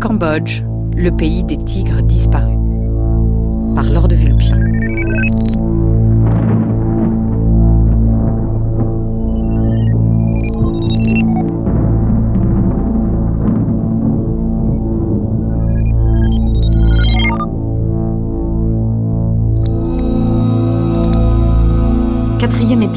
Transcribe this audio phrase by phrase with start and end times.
[0.00, 0.62] Cambodge,
[0.96, 2.56] le pays des tigres disparus.
[3.74, 4.56] Par Lord Vulpian.
[4.56, 4.95] Quatrième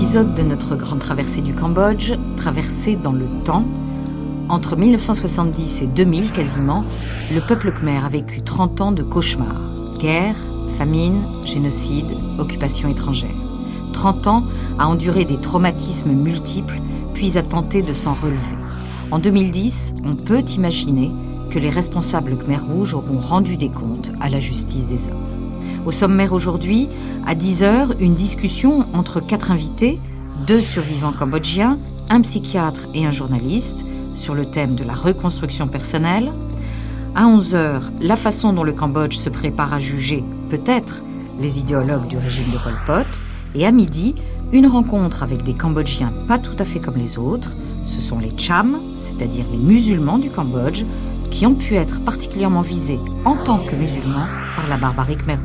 [0.09, 3.63] épisode de notre grande traversée du Cambodge, traversée dans le temps.
[4.50, 6.84] Entre 1970 et 2000 quasiment,
[7.31, 9.62] le peuple khmer a vécu 30 ans de cauchemars.
[10.00, 10.34] Guerre,
[10.80, 12.08] famine, génocide,
[12.40, 13.30] occupation étrangère.
[13.94, 14.44] 30 ans
[14.80, 16.80] à endurer des traumatismes multiples,
[17.14, 18.58] puis à tenter de s'en relever.
[19.12, 21.12] En 2010, on peut imaginer
[21.52, 25.28] que les responsables Khmer Rouges auront rendu des comptes à la justice des hommes.
[25.85, 26.88] Au sommaire aujourd'hui,
[27.25, 29.99] à 10h, une discussion entre quatre invités,
[30.45, 31.77] deux survivants cambodgiens,
[32.09, 36.31] un psychiatre et un journaliste, sur le thème de la reconstruction personnelle.
[37.16, 41.02] À 11h, la façon dont le Cambodge se prépare à juger, peut-être,
[41.39, 43.22] les idéologues du régime de Pol Pot.
[43.55, 44.16] Et à midi,
[44.52, 47.53] une rencontre avec des Cambodgiens pas tout à fait comme les autres.
[47.85, 50.83] Ce sont les Cham, c'est-à-dire les musulmans du Cambodge,
[51.31, 55.38] qui ont pu être particulièrement visés en tant que musulmans par la barbarie Khmer.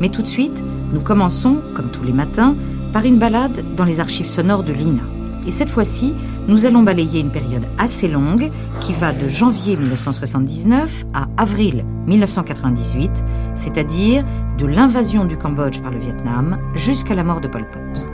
[0.00, 2.54] Mais tout de suite, nous commençons, comme tous les matins,
[2.92, 5.02] par une balade dans les archives sonores de l'INA.
[5.46, 6.14] Et cette fois-ci,
[6.48, 8.50] nous allons balayer une période assez longue
[8.80, 14.24] qui va de janvier 1979 à avril 1998, c'est-à-dire
[14.58, 18.06] de l'invasion du Cambodge par le Vietnam jusqu'à la mort de Pol Pot.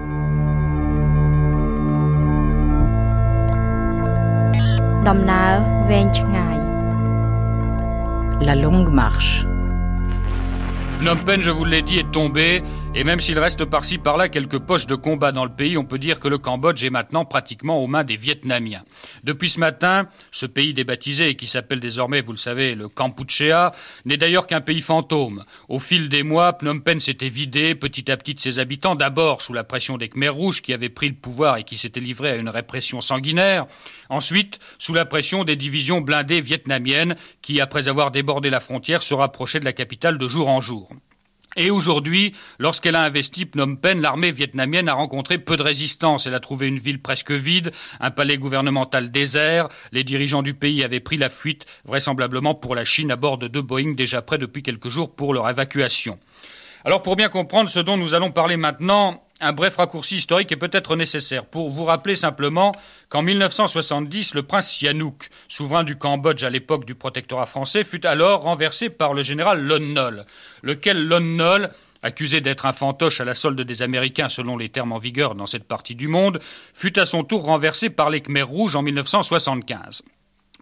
[8.41, 9.47] La longue marche.
[11.01, 12.63] Phnom Penh, je vous l'ai dit, est tombé,
[12.93, 15.99] et même s'il reste par-ci par-là quelques poches de combat dans le pays, on peut
[15.99, 18.83] dire que le Cambodge est maintenant pratiquement aux mains des Vietnamiens.
[19.23, 23.73] Depuis ce matin, ce pays débaptisé, qui s'appelle désormais, vous le savez, le Kampuchea,
[24.05, 25.45] n'est d'ailleurs qu'un pays fantôme.
[25.69, 29.41] Au fil des mois, Phnom Penh s'était vidé petit à petit de ses habitants, d'abord
[29.41, 32.31] sous la pression des Khmers rouges qui avaient pris le pouvoir et qui s'étaient livrés
[32.31, 33.67] à une répression sanguinaire,
[34.09, 39.15] ensuite sous la pression des divisions blindées vietnamiennes qui, après avoir débordé la frontière, se
[39.15, 40.91] rapprochaient de la capitale de jour en jour.
[41.57, 46.27] Et aujourd'hui, lorsqu'elle a investi Phnom Penh, l'armée vietnamienne a rencontré peu de résistance.
[46.27, 49.69] Elle a trouvé une ville presque vide, un palais gouvernemental désert.
[49.91, 53.49] Les dirigeants du pays avaient pris la fuite, vraisemblablement pour la Chine, à bord de
[53.49, 56.19] deux Boeing déjà prêts depuis quelques jours pour leur évacuation.
[56.85, 60.57] Alors pour bien comprendre ce dont nous allons parler maintenant, un bref raccourci historique est
[60.57, 62.73] peut-être nécessaire pour vous rappeler simplement
[63.09, 68.43] qu'en 1970, le prince Sihanouk, souverain du Cambodge à l'époque du protectorat français, fut alors
[68.43, 70.27] renversé par le général Lon Nol,
[70.63, 71.71] lequel Lon Nol
[72.03, 75.47] accusé d'être un fantoche à la solde des Américains selon les termes en vigueur dans
[75.47, 76.41] cette partie du monde,
[76.73, 80.03] fut à son tour renversé par les Khmers rouges en 1975.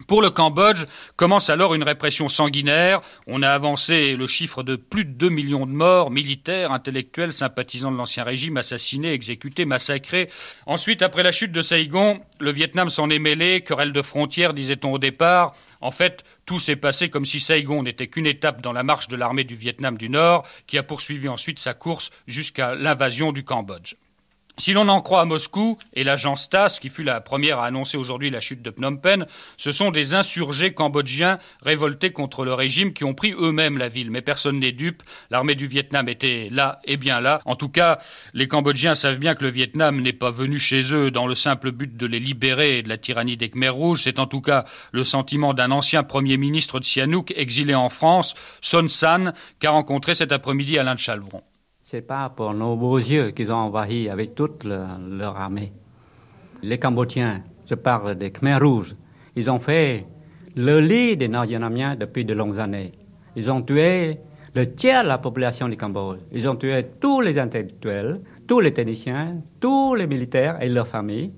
[0.07, 0.85] Pour le Cambodge,
[1.17, 3.01] commence alors une répression sanguinaire.
[3.27, 7.91] On a avancé le chiffre de plus de 2 millions de morts, militaires, intellectuels, sympathisants
[7.91, 10.29] de l'ancien régime, assassinés, exécutés, massacrés.
[10.65, 14.93] Ensuite, après la chute de Saigon, le Vietnam s'en est mêlé, querelle de frontières, disait-on
[14.93, 15.53] au départ.
[15.81, 19.15] En fait, tout s'est passé comme si Saigon n'était qu'une étape dans la marche de
[19.15, 23.95] l'armée du Vietnam du Nord, qui a poursuivi ensuite sa course jusqu'à l'invasion du Cambodge.
[24.59, 27.97] Si l'on en croit à Moscou, et l'agence TASS, qui fut la première à annoncer
[27.97, 29.25] aujourd'hui la chute de Phnom Penh,
[29.55, 34.11] ce sont des insurgés cambodgiens révoltés contre le régime qui ont pris eux-mêmes la ville.
[34.11, 35.01] Mais personne n'est dupe.
[35.29, 37.39] L'armée du Vietnam était là et bien là.
[37.45, 37.99] En tout cas,
[38.33, 41.71] les Cambodgiens savent bien que le Vietnam n'est pas venu chez eux dans le simple
[41.71, 44.01] but de les libérer de la tyrannie des Khmers rouges.
[44.03, 48.35] C'est en tout cas le sentiment d'un ancien premier ministre de Sihanouk, exilé en France,
[48.59, 51.41] Son San, qu'a rencontré cet après-midi Alain de Chalvron.
[51.91, 55.73] C'est pas pour nos beaux yeux qu'ils ont envahi avec toute leur, armée.
[56.61, 58.95] Les Cambodgiens, je parle des Khmers rouges,
[59.35, 60.05] ils ont fait
[60.55, 62.91] le lit des Nord-Vietnamiens depuis de longues années.
[63.35, 64.19] Ils ont tué
[64.53, 66.19] le tiers de la population du Cambodge.
[66.31, 71.31] Ils ont tué tous les intellectuels, tous les techniciens, tous les militaires et leurs familles.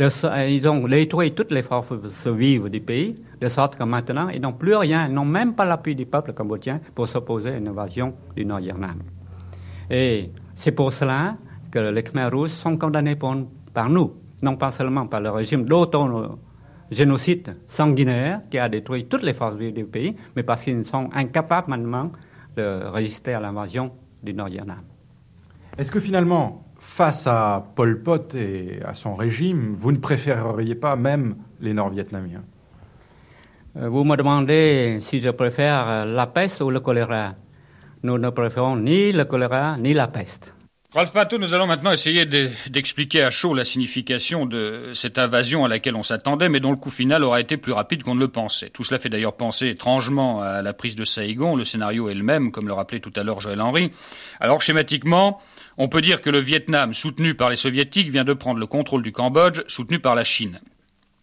[0.00, 1.92] Ils ont détruit toutes les forces
[2.26, 5.64] vives du pays, de sorte que maintenant, ils n'ont plus rien, ils n'ont même pas
[5.64, 9.00] l'appui du peuple cambodgien pour s'opposer à une invasion du Nord-Vietnam.
[9.90, 11.36] Et c'est pour cela
[11.70, 17.56] que les Khmer rouges sont condamnés par nous, non pas seulement par le régime d'auto-génocide
[17.66, 21.70] sanguinaire qui a détruit toutes les forces vives du pays, mais parce qu'ils sont incapables
[21.70, 22.12] maintenant
[22.56, 23.92] de résister à l'invasion
[24.22, 24.82] du Nord-Vietnam.
[25.76, 30.96] Est-ce que finalement, face à Pol Pot et à son régime, vous ne préféreriez pas
[30.96, 32.42] même les Nord-Vietnamiens
[33.76, 37.34] euh, Vous me demandez si je préfère la peste ou le choléra
[38.02, 40.54] nous ne préférons ni le choléra ni la peste.
[40.92, 45.68] Ralph Pato, nous allons maintenant essayer d'expliquer à chaud la signification de cette invasion à
[45.68, 48.26] laquelle on s'attendait, mais dont le coup final aura été plus rapide qu'on ne le
[48.26, 48.70] pensait.
[48.70, 51.54] Tout cela fait d'ailleurs penser étrangement à la prise de Saïgon.
[51.54, 53.92] Le scénario est le même, comme le rappelait tout à l'heure Joël Henry.
[54.40, 55.40] Alors, schématiquement,
[55.78, 59.02] on peut dire que le Vietnam, soutenu par les Soviétiques, vient de prendre le contrôle
[59.02, 60.58] du Cambodge, soutenu par la Chine.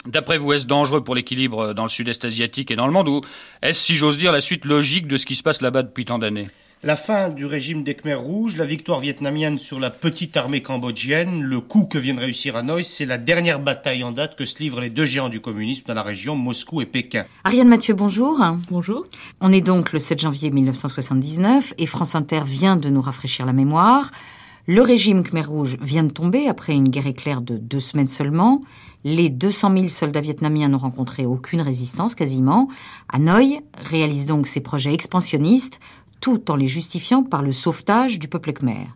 [0.06, 3.20] D'après vous, est-ce dangereux pour l'équilibre dans le sud-est asiatique et dans le monde, ou
[3.62, 6.20] est-ce, si j'ose dire, la suite logique de ce qui se passe là-bas depuis tant
[6.20, 6.48] d'années?
[6.84, 11.42] La fin du régime des Khmers rouges, la victoire vietnamienne sur la petite armée cambodgienne,
[11.42, 14.60] le coup que vient de réussir Hanoï, c'est la dernière bataille en date que se
[14.60, 17.26] livrent les deux géants du communisme dans la région, Moscou et Pékin.
[17.44, 18.40] Ariane Mathieu, bonjour.
[18.70, 19.06] Bonjour.
[19.42, 23.54] On est donc le 7 janvier 1979 et France Inter vient de nous rafraîchir la
[23.54, 24.12] mémoire.
[24.68, 28.62] Le régime Khmer Rouge vient de tomber après une guerre éclair de deux semaines seulement.
[29.06, 32.68] Les 200 000 soldats vietnamiens n'ont rencontré aucune résistance quasiment.
[33.08, 35.80] Hanoï réalise donc ses projets expansionnistes
[36.20, 38.88] tout en les justifiant par le sauvetage du peuple khmer.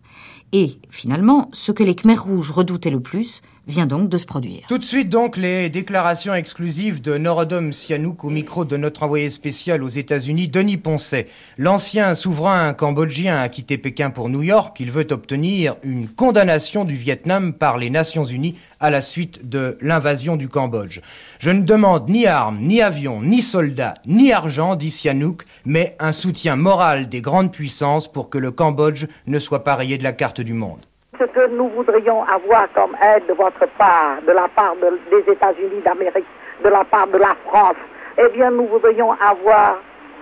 [0.54, 4.64] Et finalement, ce que les Khmers rouges redoutaient le plus vient donc de se produire.
[4.68, 9.30] Tout de suite donc les déclarations exclusives de Norodom Sihanouk au micro de notre envoyé
[9.30, 11.28] spécial aux États-Unis, Denis Poncet.
[11.58, 14.78] L'ancien souverain cambodgien a quitté Pékin pour New York.
[14.80, 19.78] Il veut obtenir une condamnation du Vietnam par les Nations Unies à la suite de
[19.82, 21.02] l'invasion du Cambodge.
[21.40, 26.14] Je ne demande ni armes, ni avions, ni soldats, ni argent, dit Sihanouk, mais un
[26.14, 30.14] soutien moral des grandes puissances pour que le Cambodge ne soit pas rayé de la
[30.14, 30.82] carte du monde
[31.22, 35.82] ce que nous voudrions avoir comme aide de votre part, de la part des États-Unis
[35.86, 36.26] d'Amérique,
[36.64, 37.76] de la part de la France,
[38.18, 39.78] eh bien, nous voudrions avoir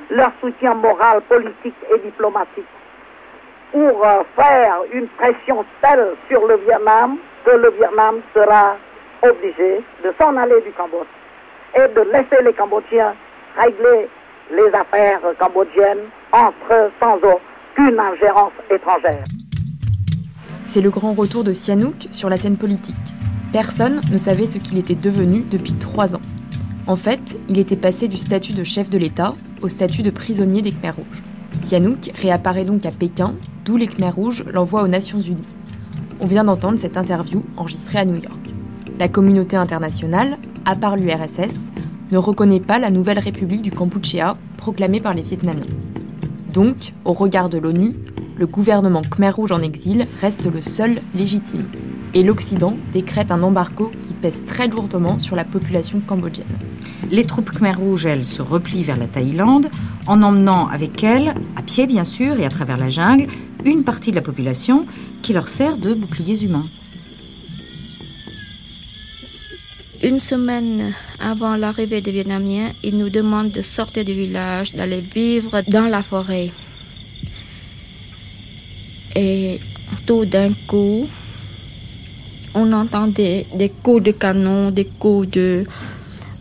[0.10, 2.66] leur soutien moral, politique et diplomatique
[3.72, 8.76] pour euh, faire une pression telle sur le Vietnam que le Vietnam sera
[9.22, 11.08] obligé de s'en aller du Cambodge
[11.76, 13.14] et de laisser les Cambodgiens
[13.58, 14.10] régler
[14.52, 19.24] les affaires cambodgiennes entre sans aucune ingérence étrangère.
[20.72, 22.96] C'est le grand retour de Sihanouk sur la scène politique.
[23.52, 26.22] Personne ne savait ce qu'il était devenu depuis trois ans.
[26.86, 29.34] En fait, il était passé du statut de chef de l'État
[29.64, 31.24] au statut de prisonnier des Khmers rouges.
[31.64, 33.34] Sihanouk réapparaît donc à Pékin,
[33.66, 35.42] d'où les Khmers rouges l'envoient aux Nations Unies.
[36.20, 38.50] On vient d'entendre cette interview enregistrée à New York.
[39.00, 41.72] La communauté internationale, à part l'URSS,
[42.12, 45.66] ne reconnaît pas la nouvelle République du Kampuchea proclamée par les Vietnamiens.
[46.54, 47.96] Donc, au regard de l'ONU,
[48.40, 51.66] le gouvernement Khmer Rouge en exil reste le seul légitime.
[52.14, 56.48] Et l'Occident décrète un embargo qui pèse très lourdement sur la population cambodgienne.
[57.12, 59.68] Les troupes Khmer Rouges, elles, se replient vers la Thaïlande
[60.08, 63.28] en emmenant avec elles, à pied bien sûr et à travers la jungle,
[63.66, 64.86] une partie de la population
[65.22, 66.66] qui leur sert de boucliers humains.
[70.02, 75.62] Une semaine avant l'arrivée des Vietnamiens, ils nous demandent de sortir du village, d'aller vivre
[75.68, 76.52] dans la forêt.
[79.16, 79.60] Et
[80.06, 81.08] tout d'un coup,
[82.56, 85.64] on entendait des coups de canon, des coups de,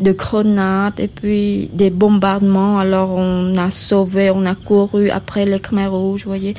[0.00, 2.78] de grenades et puis des bombardements.
[2.78, 6.54] Alors on a sauvé, on a couru après les Khmer rouges, vous voyez.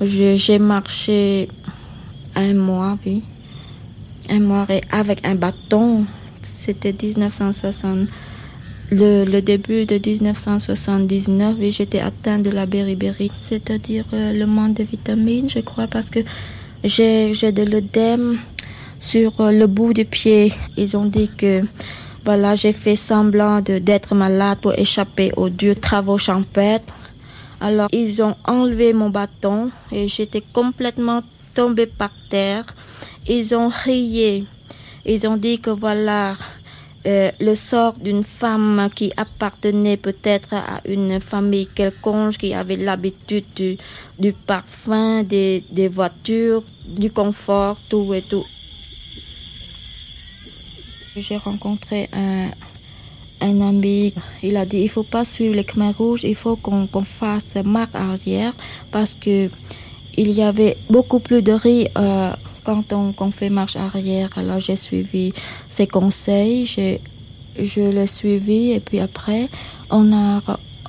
[0.00, 1.48] J'ai marché
[2.34, 3.22] un mois, oui.
[4.30, 6.04] Un mois avec un bâton.
[6.42, 8.08] C'était 1960
[8.90, 15.48] le, début de 1979, j'étais atteinte de la beriberi, c'est-à-dire euh, le manque de vitamines,
[15.48, 16.20] je crois, parce que
[16.84, 18.38] j'ai de l'œdème
[19.00, 20.52] sur euh, le bout du pied.
[20.76, 21.62] Ils ont dit que
[22.24, 26.92] voilà, j'ai fait semblant d'être malade pour échapper aux durs travaux champêtres.
[27.60, 31.22] Alors, ils ont enlevé mon bâton et j'étais complètement
[31.54, 32.64] tombée par terre.
[33.28, 34.44] Ils ont rié.
[35.06, 36.34] Ils ont dit que voilà,
[37.06, 43.44] euh, le sort d'une femme qui appartenait peut-être à une famille quelconque, qui avait l'habitude
[44.18, 46.62] du, parfum, des, voitures,
[46.96, 48.44] du confort, tout et tout.
[51.16, 52.48] J'ai rencontré un,
[53.40, 56.86] un ami, il a dit il faut pas suivre les Khmer rouges, il faut qu'on
[57.04, 58.52] fasse marque arrière
[58.90, 59.48] parce que
[60.16, 62.30] il y avait beaucoup plus de riz euh,
[62.64, 65.32] quand on, fait marche arrière, alors j'ai suivi
[65.68, 69.48] ses conseils, je l'ai suivi et puis après,
[69.90, 70.40] on a,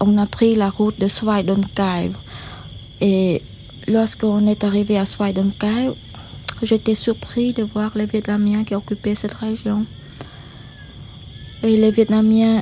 [0.01, 2.11] on a pris la route de Swaidonkai.
[3.01, 3.41] Et
[3.87, 5.89] lorsqu'on est arrivé à Swaidonkai,
[6.63, 9.85] j'étais surpris de voir les Vietnamiens qui occupaient cette région.
[11.63, 12.61] Et les Vietnamiens,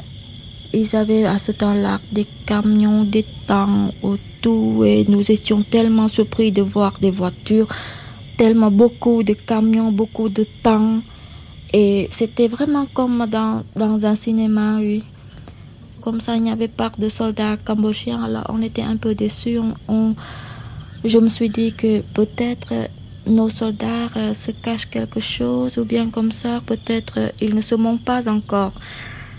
[0.74, 6.52] ils avaient à ce temps-là des camions, des tanks autour et nous étions tellement surpris
[6.52, 7.68] de voir des voitures
[8.38, 11.02] tellement beaucoup de camions, beaucoup de temps.
[11.74, 15.04] Et c'était vraiment comme dans, dans un cinéma, oui.
[16.02, 18.24] Comme ça, il n'y avait pas de soldats cambodgiens.
[18.24, 19.60] Alors, on était un peu déçus.
[19.88, 20.14] On,
[21.04, 22.74] je me suis dit que peut-être
[23.28, 27.62] nos soldats euh, se cachent quelque chose ou bien comme ça, peut-être euh, ils ne
[27.62, 28.74] se montrent pas encore.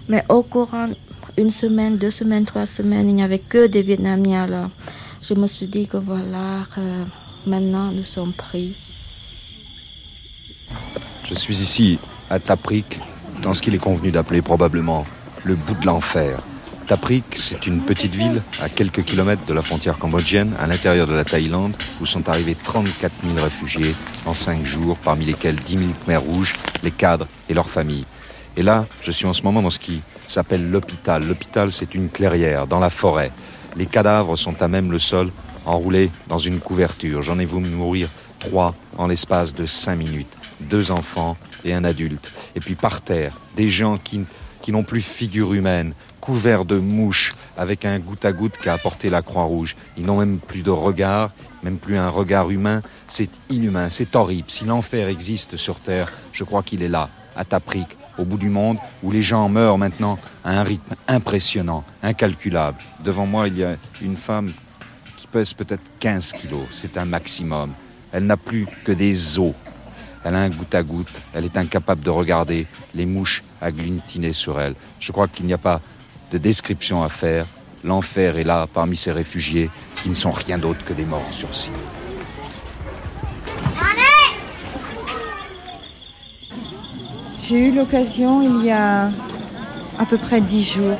[0.08, 0.88] Mais au courant
[1.36, 4.70] une semaine, deux semaines, trois semaines, il n'y avait que des Vietnamiens là.
[5.22, 7.04] Je me suis dit que voilà, euh,
[7.46, 8.74] maintenant nous sommes pris.
[11.28, 11.98] Je suis ici
[12.30, 13.00] à Taprik,
[13.42, 15.06] dans ce qu'il est convenu d'appeler probablement
[15.44, 16.38] le bout de l'enfer.
[16.86, 21.14] Taprik, c'est une petite ville à quelques kilomètres de la frontière cambodgienne, à l'intérieur de
[21.14, 23.94] la Thaïlande, où sont arrivés 34 000 réfugiés
[24.26, 28.04] en cinq jours, parmi lesquels 10 000 Khmers rouges, les cadres et leurs familles.
[28.56, 31.26] Et là, je suis en ce moment dans ce qui s'appelle l'hôpital.
[31.26, 33.30] L'hôpital, c'est une clairière, dans la forêt.
[33.76, 35.30] Les cadavres sont à même le sol,
[35.66, 37.22] enroulés dans une couverture.
[37.22, 40.32] J'en ai vu mourir trois en l'espace de cinq minutes.
[40.60, 42.30] Deux enfants et un adulte.
[42.54, 44.24] Et puis par terre, des gens qui,
[44.62, 49.10] qui n'ont plus figure humaine, couverts de mouches, avec un goutte à goutte qu'a apporté
[49.10, 49.76] la Croix-Rouge.
[49.96, 51.30] Ils n'ont même plus de regard,
[51.62, 52.82] même plus un regard humain.
[53.08, 54.50] C'est inhumain, c'est horrible.
[54.50, 58.48] Si l'enfer existe sur Terre, je crois qu'il est là, à Taprik, au bout du
[58.48, 62.78] monde, où les gens meurent maintenant à un rythme impressionnant, incalculable.
[63.04, 64.52] Devant moi, il y a une femme
[65.34, 66.68] pèse peut-être 15 kilos.
[66.70, 67.72] C'est un maximum.
[68.12, 69.52] Elle n'a plus que des os.
[70.24, 71.12] Elle a un goutte à goutte.
[71.34, 74.76] Elle est incapable de regarder les mouches agglutinées sur elle.
[75.00, 75.80] Je crois qu'il n'y a pas
[76.30, 77.46] de description à faire.
[77.82, 81.52] L'enfer est là parmi ces réfugiés qui ne sont rien d'autre que des morts sur
[81.52, 81.72] sursis.
[87.42, 89.10] J'ai eu l'occasion il y a
[89.98, 90.96] à peu près dix jours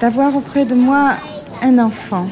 [0.00, 1.16] d'avoir auprès de moi
[1.62, 2.28] un enfant.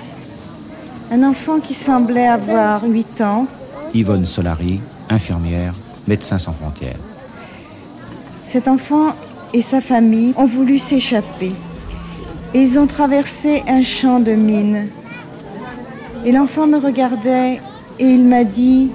[1.13, 3.47] Un enfant qui semblait avoir huit ans.
[3.93, 5.75] Yvonne Solari, infirmière,
[6.09, 6.97] médecin sans frontières.
[8.47, 9.15] Cet enfant
[9.53, 11.53] et sa famille ont voulu s'échapper.
[12.55, 14.89] Ils ont traversé un champ de mines.
[16.25, 17.61] Et l'enfant me regardait
[17.99, 18.91] et il m'a dit,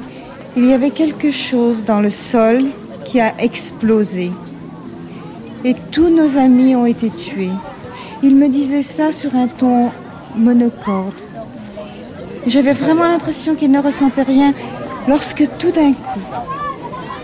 [0.56, 2.58] il y avait quelque chose dans le sol
[3.06, 4.32] qui a explosé.
[5.64, 7.52] Et tous nos amis ont été tués.
[8.24, 9.92] Il me disait ça sur un ton
[10.36, 11.14] monocorde.
[12.48, 14.54] J'avais vraiment l'impression qu'il ne ressentait rien
[15.06, 16.20] lorsque tout d'un coup,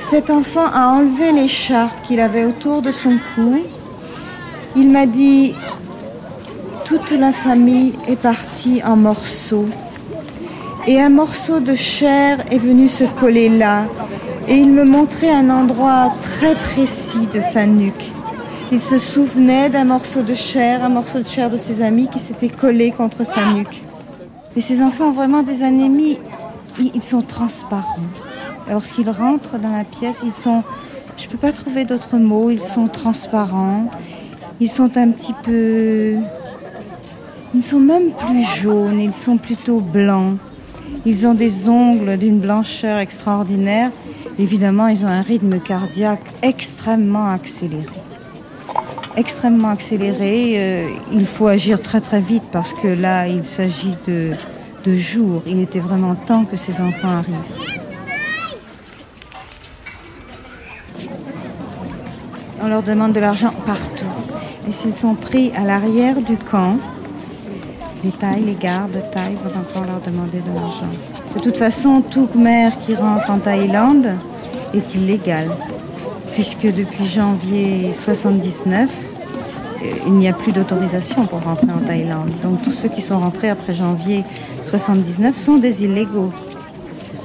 [0.02, 3.64] cet enfant a enlevé l'écharpe qu'il avait autour de son cou.
[4.76, 5.56] Il m'a dit,
[6.84, 9.66] toute la famille est partie en morceaux.
[10.88, 13.86] Et un morceau de chair est venu se coller là.
[14.50, 18.12] Et il me montrait un endroit très précis de sa nuque.
[18.74, 22.20] Il se souvenait d'un morceau de chair, un morceau de chair de ses amis qui
[22.20, 23.84] s'était collé contre sa nuque.
[24.56, 26.20] Et ces enfants ont vraiment des anémies.
[26.80, 28.10] Ils sont transparents.
[28.70, 30.64] Lorsqu'ils rentrent dans la pièce, ils sont,
[31.18, 33.90] je ne peux pas trouver d'autres mots, ils sont transparents,
[34.60, 36.16] ils sont un petit peu...
[37.54, 40.38] Ils ne sont même plus jaunes, ils sont plutôt blancs.
[41.06, 43.92] Ils ont des ongles d'une blancheur extraordinaire.
[44.40, 48.03] Évidemment, ils ont un rythme cardiaque extrêmement accéléré.
[49.16, 50.56] Extrêmement accéléré.
[50.58, 54.32] Euh, il faut agir très très vite parce que là, il s'agit de,
[54.86, 55.44] de jours.
[55.46, 57.36] Il était vraiment temps que ces enfants arrivent.
[62.62, 64.06] On leur demande de l'argent partout.
[64.68, 66.78] Et s'ils sont pris à l'arrière du camp,
[68.04, 70.90] les tailles, les gardes tailles vont encore leur demander de l'argent.
[71.36, 74.16] De toute façon, tout Khmer qui rentre en Thaïlande
[74.74, 75.50] est illégal,
[76.34, 78.90] puisque depuis janvier 79,
[79.84, 82.32] euh, il n'y a plus d'autorisation pour rentrer en Thaïlande.
[82.42, 84.24] Donc tous ceux qui sont rentrés après janvier
[84.66, 86.32] 79 sont des illégaux.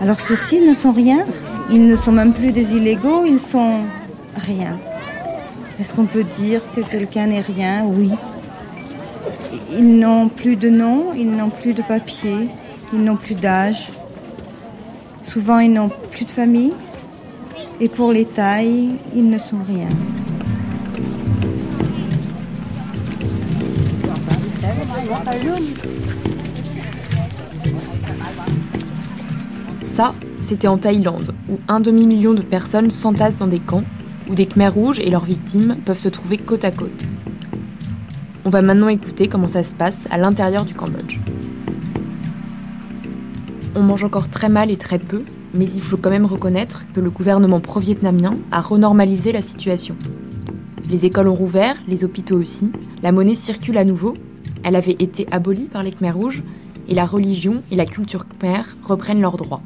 [0.00, 1.24] Alors ceux-ci ne sont rien,
[1.70, 3.80] ils ne sont même plus des illégaux, ils sont
[4.36, 4.78] rien.
[5.80, 7.84] Est-ce qu'on peut dire que quelqu'un n'est rien?
[7.84, 8.10] Oui.
[9.72, 12.48] Ils n'ont plus de nom, ils n'ont plus de papier,
[12.92, 13.90] ils n'ont plus d'âge.
[15.22, 16.72] Souvent, ils n'ont plus de famille.
[17.80, 19.88] Et pour les tailles, ils ne sont rien.
[29.86, 33.84] Ça, c'était en Thaïlande, où un demi-million de personnes s'entassent dans des camps
[34.28, 37.06] où des Khmers rouges et leurs victimes peuvent se trouver côte à côte.
[38.44, 41.18] On va maintenant écouter comment ça se passe à l'intérieur du Cambodge.
[43.74, 45.20] On mange encore très mal et très peu,
[45.58, 49.96] mais il faut quand même reconnaître que le gouvernement pro-vietnamien a renormalisé la situation.
[50.88, 52.70] Les écoles ont rouvert, les hôpitaux aussi,
[53.02, 54.16] la monnaie circule à nouveau,
[54.62, 56.42] elle avait été abolie par les Khmers rouges,
[56.88, 59.60] et la religion et la culture khmer reprennent leurs droits.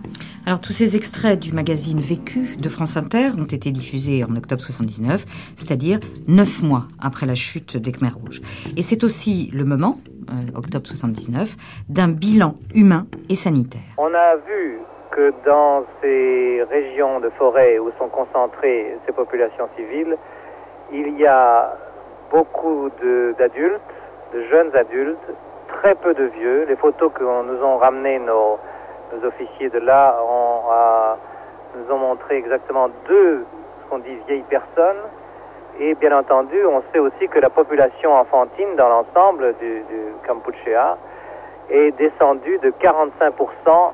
[0.44, 4.60] Alors tous ces extraits du magazine Vécu de France Inter ont été diffusés en octobre
[4.60, 8.40] 79, c'est-à-dire neuf mois après la chute des Khmer rouges.
[8.76, 11.56] Et c'est aussi le moment, euh, octobre 79,
[11.88, 13.82] d'un bilan humain et sanitaire.
[13.98, 14.80] On a vu
[15.12, 20.16] que dans ces régions de forêt où sont concentrées ces populations civiles,
[20.90, 21.76] il y a
[22.30, 22.90] beaucoup
[23.38, 23.80] d'adultes,
[24.32, 25.30] de, jeunes adultes,
[25.68, 26.64] très peu de vieux.
[26.66, 28.58] Les photos que nous ont ramenées nos,
[29.24, 30.16] officiers de là
[31.76, 33.44] nous ont montré exactement deux,
[33.84, 35.02] ce qu'on dit vieilles personnes.
[35.78, 40.96] Et bien entendu, on sait aussi que la population enfantine dans l'ensemble du, du Kampuchea
[41.70, 43.32] est descendue de 45%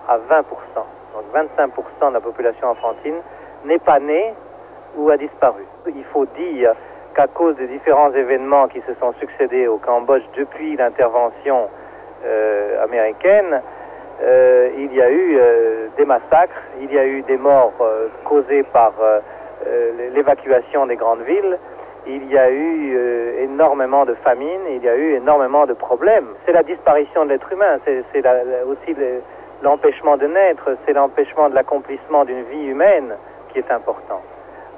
[0.08, 0.97] à 20%.
[1.18, 3.16] Donc 25% de la population enfantine
[3.64, 4.34] n'est pas née
[4.96, 5.64] ou a disparu.
[5.86, 6.74] Il faut dire
[7.14, 11.68] qu'à cause des différents événements qui se sont succédés au Cambodge depuis l'intervention
[12.24, 13.62] euh, américaine,
[14.22, 17.72] euh, il y a eu euh, des massacres, il y a eu des morts
[18.24, 18.92] causés par
[20.14, 21.58] l'évacuation des grandes villes,
[22.06, 22.96] il y a eu
[23.40, 26.28] énormément de famines, il y a eu énormément de problèmes.
[26.46, 28.04] C'est la disparition de l'être humain, c'est
[28.64, 28.94] aussi
[29.62, 33.14] l'empêchement de naître, c'est l'empêchement de l'accomplissement d'une vie humaine
[33.52, 34.22] qui est important.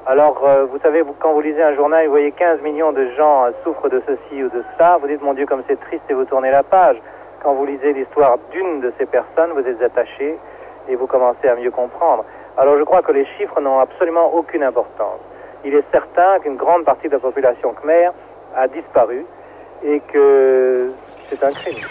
[0.06, 3.44] Alors, euh, vous savez, quand vous lisez un journal, vous voyez 15 millions de gens
[3.44, 6.14] euh, souffrent de ceci ou de cela, vous dites, mon Dieu, comme c'est triste, et
[6.14, 6.96] vous tournez la page.
[7.42, 10.38] Quand vous lisez l'histoire d'une de ces personnes, vous êtes attaché
[10.88, 12.24] et vous commencez à mieux comprendre.
[12.56, 15.20] Alors, je crois que les chiffres n'ont absolument aucune importance.
[15.64, 18.10] Il est certain qu'une grande partie de la population khmer
[18.56, 19.26] a disparu
[19.82, 20.90] et que
[21.28, 21.84] c'est un crime.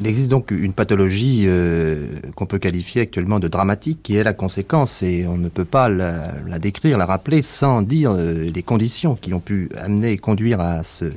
[0.00, 4.32] Il existe donc une pathologie euh, qu'on peut qualifier actuellement de dramatique, qui est la
[4.32, 9.14] conséquence, et on ne peut pas la, décrire, la rappeler, sans dire euh, les conditions
[9.14, 11.10] qui ont pu amener et conduire à ce, euh,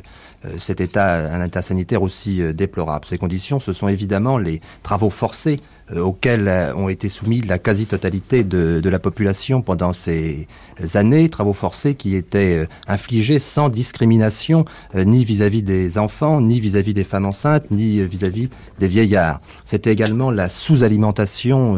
[0.60, 3.06] cet état, un état sanitaire aussi déplorable.
[3.06, 5.62] Ces conditions, ce sont évidemment les travaux forcés
[5.96, 10.48] auxquels euh, ont été soumis la quasi-totalité de, la population pendant ces
[10.94, 16.94] années, travaux forcés qui étaient euh, infligés sans discrimination ni vis-à-vis des enfants, ni vis-à-vis
[16.94, 18.50] des femmes enceintes, ni vis-à-vis
[18.80, 19.42] des vieillards.
[19.66, 21.78] C'était également la sous-alimentation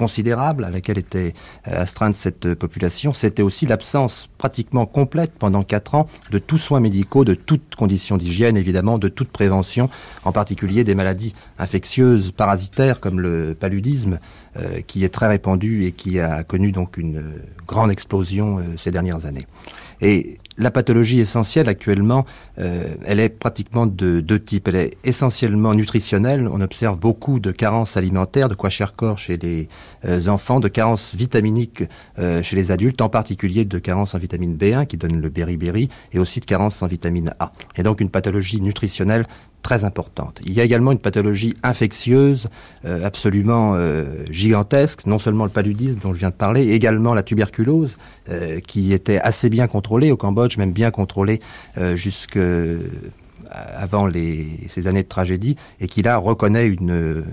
[0.00, 1.34] considérable à laquelle était
[1.68, 6.80] euh, astreinte cette population, c'était aussi l'absence pratiquement complète pendant quatre ans de tous soins
[6.80, 9.90] médicaux, de toutes conditions d'hygiène, évidemment, de toute prévention,
[10.24, 14.20] en particulier des maladies infectieuses, parasitaires comme le paludisme,
[14.56, 17.22] euh, qui est très répandu et qui a connu donc une
[17.68, 19.46] grande explosion euh, ces dernières années.
[20.02, 22.26] Et la pathologie essentielle actuellement,
[22.58, 24.68] euh, elle est pratiquement de deux types.
[24.68, 26.46] Elle est essentiellement nutritionnelle.
[26.52, 29.68] On observe beaucoup de carences alimentaires, de quoi cher corps chez les
[30.04, 31.84] euh, enfants, de carences vitaminiques
[32.18, 35.88] euh, chez les adultes, en particulier de carences en vitamine B1 qui donne le beriberi
[36.12, 37.52] et aussi de carences en vitamine A.
[37.76, 39.24] Et donc une pathologie nutritionnelle
[39.62, 40.40] très importante.
[40.44, 42.48] Il y a également une pathologie infectieuse
[42.84, 47.22] euh, absolument euh, gigantesque, non seulement le paludisme dont je viens de parler, également la
[47.22, 47.96] tuberculose
[48.28, 51.40] euh, qui était assez bien contrôlée au Cambodge, même bien contrôlée
[51.94, 52.38] jusque
[53.50, 57.24] avant les, ces années de tragédie, et qui là reconnaît une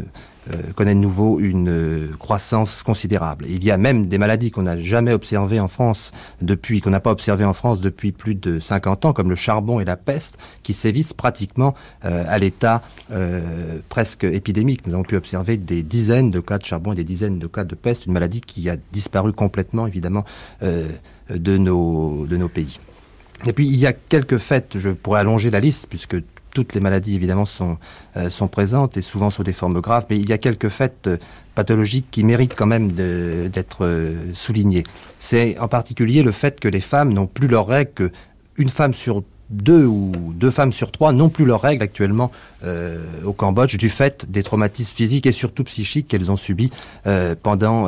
[0.53, 3.45] euh, connaît de nouveau une euh, croissance considérable.
[3.49, 7.01] Il y a même des maladies qu'on n'a jamais observées en France depuis, qu'on n'a
[7.01, 10.37] pas observées en France depuis plus de 50 ans, comme le charbon et la peste,
[10.63, 11.73] qui sévissent pratiquement
[12.05, 12.81] euh, à l'état
[13.89, 14.85] presque épidémique.
[14.85, 17.63] Nous avons pu observer des dizaines de cas de charbon et des dizaines de cas
[17.63, 20.25] de peste, une maladie qui a disparu complètement, évidemment,
[20.61, 22.79] de nos pays.
[23.45, 26.17] Et puis, il y a quelques faits, je pourrais allonger la liste, puisque
[26.57, 27.77] toutes les maladies évidemment sont,
[28.15, 31.05] euh, sont présentes et souvent sous des formes graves, mais il y a quelques faits
[31.05, 31.17] euh,
[31.53, 34.83] pathologiques qui méritent quand même d'être euh, soulignés.
[35.19, 38.11] C'est en particulier le fait que les femmes n'ont plus leurs règles,
[38.55, 39.21] qu'une femme sur
[39.51, 42.31] deux ou deux femmes sur trois n'ont plus leurs règles actuellement
[43.23, 46.69] au Cambodge du fait des traumatismes physiques et surtout psychiques qu'elles ont subis
[47.43, 47.87] pendant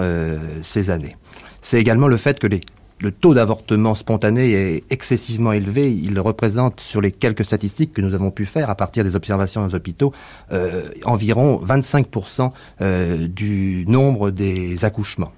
[0.61, 1.17] ces années.
[1.61, 2.61] C'est également le fait que les
[2.99, 5.91] le taux d'avortement spontané est excessivement élevé.
[5.91, 9.61] Il représente, sur les quelques statistiques que nous avons pu faire à partir des observations
[9.61, 10.13] dans les hôpitaux,
[10.51, 15.31] euh, environ 25% euh, du nombre des accouchements.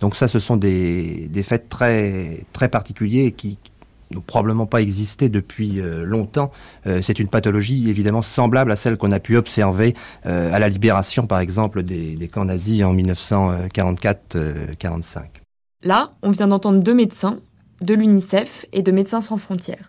[0.00, 3.58] Donc ça, ce sont des, des faits très, très particuliers qui
[4.10, 6.50] n'ont probablement pas existé depuis euh, longtemps.
[6.84, 11.40] C'est une pathologie évidemment semblable à celle qu'on a pu observer à la libération, par
[11.40, 15.39] exemple, des, des camps nazis en 1944-45.
[15.82, 17.38] Là, on vient d'entendre deux médecins,
[17.80, 19.88] de l'UNICEF et de Médecins sans frontières.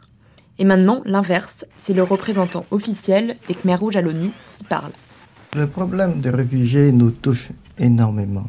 [0.58, 4.94] Et maintenant, l'inverse, c'est le représentant officiel des Khmer Rouges à l'ONU qui parle.
[5.54, 8.48] Le problème des réfugiés nous touche énormément.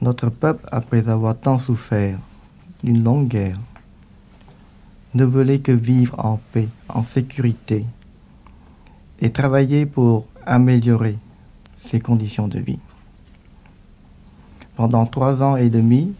[0.00, 2.18] Notre peuple, après avoir tant souffert
[2.82, 3.58] d'une longue guerre,
[5.12, 7.84] ne voulait que vivre en paix, en sécurité,
[9.20, 11.18] et travailler pour améliorer
[11.76, 12.80] ses conditions de vie
[14.76, 16.12] pendant trois ans et demi,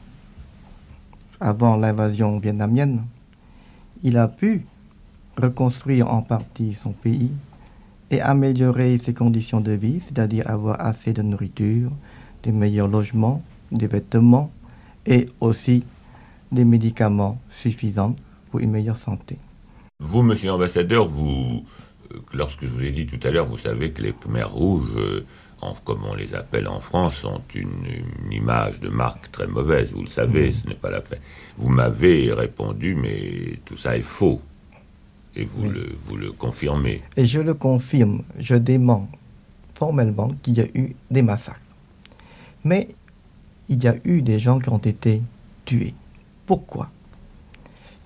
[1.39, 3.05] avant l'invasion vietnamienne,
[4.03, 4.65] il a pu
[5.41, 7.31] reconstruire en partie son pays
[8.11, 11.91] et améliorer ses conditions de vie, c'est-à-dire avoir assez de nourriture,
[12.43, 14.51] des meilleurs logements, des vêtements
[15.05, 15.85] et aussi
[16.51, 18.17] des médicaments suffisants
[18.51, 19.37] pour une meilleure santé.
[20.01, 21.61] Vous, monsieur l'ambassadeur, euh,
[22.33, 24.93] lorsque je vous ai dit tout à l'heure, vous savez que les Khmers rouges,
[25.85, 27.71] comme on les appelle en France, ont une,
[28.31, 29.91] image de marque très mauvaise.
[29.93, 31.21] Vous le savez, ce n'est pas la peine.
[31.57, 34.41] Vous m'avez répondu, mais tout ça est faux.
[35.35, 37.03] Et vous, le, vous le confirmez.
[37.17, 39.09] Et je le confirme, je dément
[39.75, 41.61] formellement qu'il y a eu des massacres.
[42.65, 42.89] Mais
[43.69, 45.21] il y a eu des gens qui ont été
[45.65, 45.95] tués.
[46.47, 46.89] Pourquoi?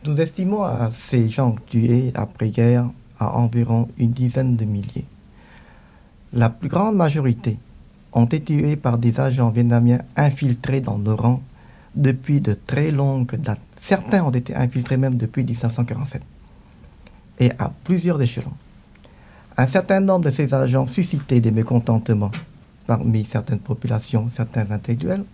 [0.04, 5.04] Nous estimons à ces gens tués après-guerre à environ une dizaine de milliers.
[6.32, 7.58] La plus grande majorité
[8.12, 11.42] ont été tués par des agents vietnamiens infiltrés dans nos rangs
[11.94, 13.58] depuis de très longues dates.
[13.80, 16.22] Certains ont été infiltrés même depuis 1947
[17.40, 18.52] et à plusieurs échelons.
[19.56, 22.30] Un certain nombre de ces agents suscitaient des mécontentements
[22.86, 25.24] parmi certaines populations, certains intellectuels,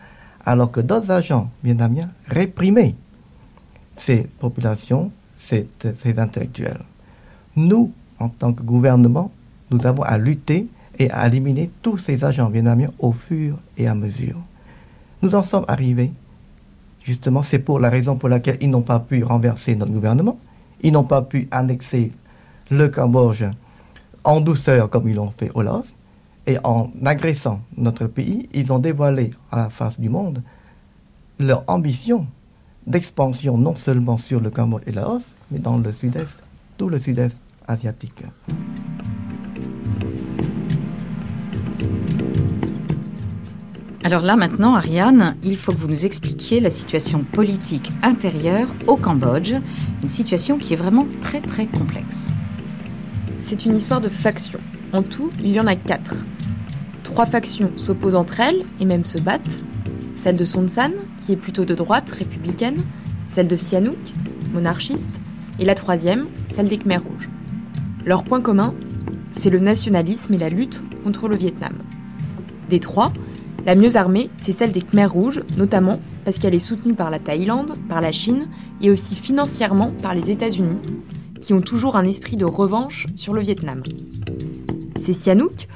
[0.45, 2.95] alors que d'autres agents vietnamiens réprimaient
[3.97, 5.69] ces populations, ces,
[6.03, 6.81] ces intellectuels.
[7.57, 9.31] Nous, en tant que gouvernement,
[9.71, 13.95] nous avons à lutter et à éliminer tous ces agents vietnamiens au fur et à
[13.95, 14.41] mesure.
[15.23, 16.13] Nous en sommes arrivés.
[17.03, 20.39] Justement, c'est pour la raison pour laquelle ils n'ont pas pu renverser notre gouvernement.
[20.83, 22.13] Ils n'ont pas pu annexer
[22.71, 23.45] le Cambodge
[24.25, 25.87] en douceur comme ils l'ont fait au Laos.
[26.47, 30.43] Et en agressant notre pays, ils ont dévoilé à la face du monde
[31.39, 32.27] leur ambition
[32.87, 36.37] d'expansion non seulement sur le Cambodge et Laos, mais dans le sud-est,
[36.77, 38.23] tout le sud-est asiatique.
[44.07, 48.95] Alors là maintenant, Ariane, il faut que vous nous expliquiez la situation politique intérieure au
[48.95, 49.55] Cambodge,
[50.01, 52.29] une situation qui est vraiment très très complexe.
[53.41, 54.61] C'est une histoire de factions.
[54.93, 56.25] En tout, il y en a quatre.
[57.03, 59.65] Trois factions s'opposent entre elles et même se battent.
[60.15, 62.85] Celle de Son San, qui est plutôt de droite, républicaine,
[63.29, 64.15] celle de Sihanouk,
[64.55, 65.21] monarchiste,
[65.59, 67.29] et la troisième, celle des Khmers rouges.
[68.05, 68.73] Leur point commun,
[69.41, 71.73] c'est le nationalisme et la lutte contre le Vietnam.
[72.71, 73.13] Des trois,
[73.67, 77.19] la mieux armée, c'est celle des Khmers rouges, notamment parce qu'elle est soutenue par la
[77.19, 78.47] Thaïlande, par la Chine
[78.81, 80.79] et aussi financièrement par les États-Unis,
[81.41, 83.83] qui ont toujours un esprit de revanche sur le Vietnam.
[85.01, 85.67] C'est Sihanouk,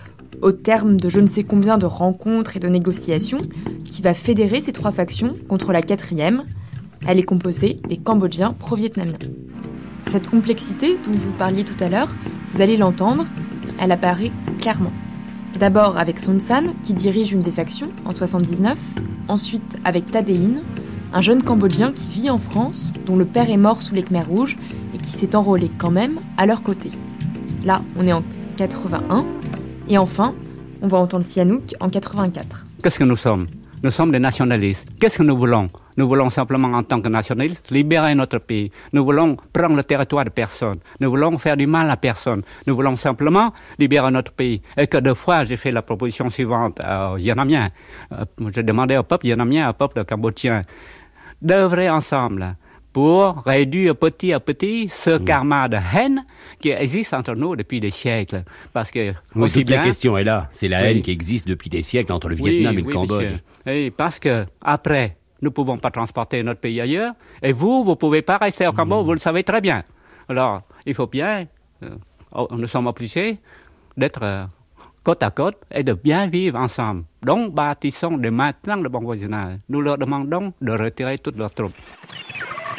[0.40, 3.40] au terme de je ne sais combien de rencontres et de négociations,
[3.84, 6.44] qui va fédérer ces trois factions contre la quatrième.
[7.08, 9.18] Elle est composée des Cambodgiens pro-vietnamiens.
[10.08, 12.14] Cette complexité dont vous parliez tout à l'heure,
[12.52, 13.26] vous allez l'entendre,
[13.80, 14.92] elle apparaît clairement.
[15.58, 18.78] D'abord avec Son San, qui dirige une des factions en 79,
[19.28, 20.62] ensuite avec Tadéine,
[21.12, 24.28] un jeune Cambodgien qui vit en France, dont le père est mort sous les Khmers
[24.28, 24.56] rouges
[24.94, 26.90] et qui s'est enrôlé quand même à leur côté.
[27.64, 28.22] Là, on est en
[28.56, 29.26] 81,
[29.88, 30.34] et enfin,
[30.82, 32.66] on va entendre Sihanouk en 84.
[32.82, 33.46] Qu'est-ce que nous sommes?
[33.82, 34.86] Nous sommes des nationalistes.
[35.00, 35.70] Qu'est-ce que nous voulons?
[35.96, 38.70] Nous voulons simplement, en tant que nationalistes, libérer notre pays.
[38.92, 40.76] Nous voulons prendre le territoire de personne.
[41.00, 42.42] Nous voulons faire du mal à personne.
[42.66, 44.60] Nous voulons simplement libérer notre pays.
[44.76, 47.68] Et que deux fois, j'ai fait la proposition suivante aux Yanamiens.
[48.12, 50.60] Euh, j'ai demandé au peuple Yanamien, au peuple cambodgien,
[51.40, 52.56] d'œuvrer ensemble
[52.92, 55.24] pour réduire petit à petit ce mm.
[55.24, 56.24] karma de haine
[56.60, 58.42] qui existe entre nous depuis des siècles.
[58.72, 60.48] Parce que oui, toute la question est là.
[60.50, 63.32] C'est la haine qui existe depuis des siècles entre le Vietnam et le Cambodge.
[63.66, 67.14] Oui, parce que après nous ne pouvons pas transporter notre pays ailleurs.
[67.42, 69.82] Et vous, vous ne pouvez pas rester au Cambodge, vous le savez très bien.
[70.28, 71.46] Alors, il faut bien,
[71.82, 71.88] euh,
[72.32, 73.38] oh, nous sommes obligés
[73.96, 74.44] d'être euh,
[75.02, 77.04] côte à côte et de bien vivre ensemble.
[77.22, 79.58] Donc, bâtissons de maintenant le bon voisinage.
[79.68, 81.72] Nous leur demandons de retirer toutes leurs troupes.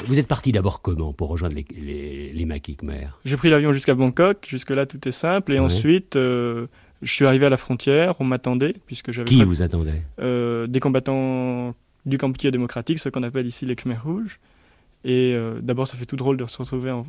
[0.07, 3.73] Vous êtes parti d'abord comment pour rejoindre les, les, les maquis Khmer J'ai pris l'avion
[3.73, 4.45] jusqu'à Bangkok.
[4.47, 5.53] Jusque-là, tout est simple.
[5.53, 6.67] Et ensuite, euh,
[7.01, 8.15] je suis arrivé à la frontière.
[8.19, 8.75] On m'attendait.
[8.85, 10.01] puisque j'avais Qui vous attendait?
[10.19, 14.39] Des combattants du Kampuchea démocratique, ce qu'on appelle ici les Khmer rouges.
[15.03, 17.03] Et euh, d'abord, ça fait tout drôle de se retrouver en,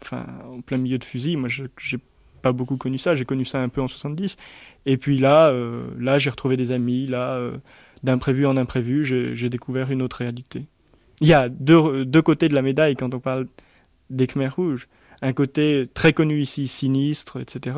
[0.00, 1.36] enfin, en plein milieu de fusil.
[1.36, 2.00] Moi, je n'ai
[2.40, 3.14] pas beaucoup connu ça.
[3.14, 4.36] J'ai connu ça un peu en 70.
[4.86, 7.06] Et puis là, euh, là j'ai retrouvé des amis.
[7.06, 7.56] Là, euh,
[8.02, 10.66] d'imprévu en imprévu, j'ai découvert une autre réalité.
[11.22, 13.46] Il y a deux, deux, côtés de la médaille quand on parle
[14.10, 14.88] des Khmer rouges.
[15.22, 17.76] Un côté très connu ici, sinistre, etc.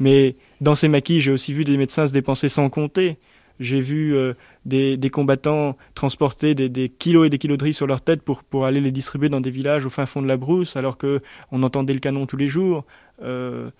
[0.00, 3.18] Mais dans ces maquis, j'ai aussi vu des médecins se dépenser sans compter.
[3.60, 8.00] J'ai vu euh, des, combattants transporter des, kilos et des kilos de riz sur leur
[8.00, 10.74] tête pour, pour aller les distribuer dans des villages au fin fond de la brousse,
[10.74, 12.84] alors qu'on entendait le canon tous les jours.
[13.22, 13.70] Euh,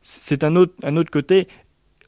[0.00, 1.48] c'est un autre, un autre côté.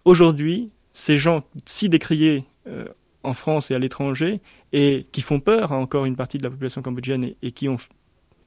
[0.04, 2.84] Aujourd'hui, ces gens si décriés euh,
[3.22, 4.40] en France et à l'étranger,
[4.72, 7.76] et qui font peur à encore une partie de la population cambodgienne et, qui, ont,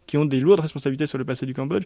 [0.07, 1.83] qui ont des lourdes responsabilités sur le passé du Cambodge,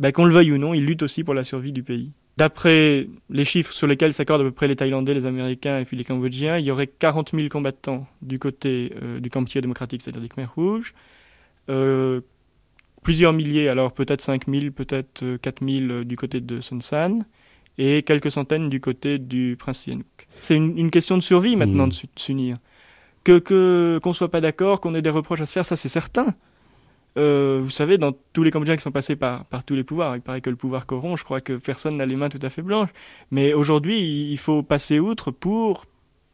[0.00, 2.10] bah, qu'on le veuille ou non, ils luttent aussi pour la survie du pays.
[2.36, 5.96] D'après les chiffres sur lesquels s'accordent à peu près les Thaïlandais, les Américains et puis
[5.96, 10.22] les Cambodgiens, il y aurait 40 000 combattants du côté euh, du Kampuchea démocratique, c'est-à-dire
[10.22, 10.94] des Khmer rouges.
[11.68, 12.22] Euh,
[13.04, 17.24] plusieurs milliers, alors peut-être 5 000, peut-être 4 000 du côté de Son San,
[17.78, 20.06] et quelques centaines du côté du prince Sihanouk.
[20.40, 21.90] C'est une, question de survie maintenant mmh.
[21.90, 22.56] de s'unir.
[23.24, 23.38] Que
[23.98, 26.34] qu'on ne soit pas d'accord, qu'on ait des reproches à se faire, ça c'est certain.
[27.16, 30.16] Euh, vous savez, dans tous les Cambodgiens qui sont passés par, par tous les pouvoirs,
[30.16, 32.50] il paraît que le pouvoir corrompt, je crois que personne n'a les mains tout à
[32.50, 32.90] fait blanches.
[33.30, 35.86] Mais aujourd'hui, il faut passer outre pour,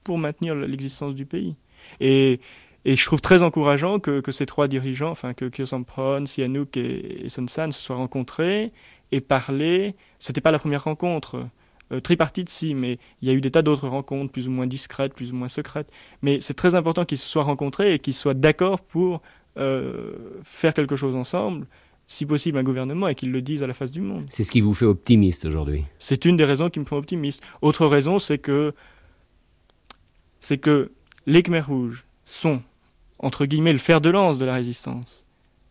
[0.05, 1.55] pour maintenir l'existence du pays.
[2.01, 2.41] Et,
[2.87, 6.77] et je trouve très encourageant que, que ces trois dirigeants, enfin que Kyo Sampron, Sihanouk
[6.77, 8.73] et, et Son San se soient rencontrés
[9.13, 9.95] et parlé.
[10.19, 11.47] C'était pas la première rencontre.
[11.93, 14.67] Euh, tripartite, si, mais il y a eu des tas d'autres rencontres, plus ou moins
[14.67, 15.91] discrètes, plus ou moins secrètes.
[16.23, 19.23] Mais c'est très important qu'ils se soient rencontrés et qu'ils soient d'accord pour
[19.57, 20.13] euh,
[20.45, 21.67] faire quelque chose ensemble,
[22.07, 24.27] si possible un gouvernement, et qu'ils le disent à la face du monde.
[24.31, 27.43] C'est ce qui vous fait optimiste aujourd'hui C'est une des raisons qui me font optimiste.
[27.61, 28.73] Autre raison, c'est que,
[30.39, 30.93] c'est que
[31.27, 32.63] les Khmer rouges sont,
[33.19, 35.27] entre guillemets, le fer de lance de la résistance.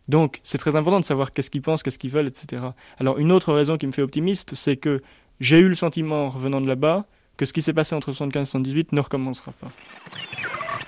[0.08, 2.62] Donc, c'est très important de savoir qu'est-ce qu'ils pensent, qu'est-ce qu'ils veulent, etc.
[2.98, 5.00] Alors, une autre raison qui me fait optimiste, c'est que
[5.38, 7.04] j'ai eu le sentiment, en revenant de là-bas,
[7.36, 9.68] que ce qui s'est passé entre 75 et 78 ne recommencera pas.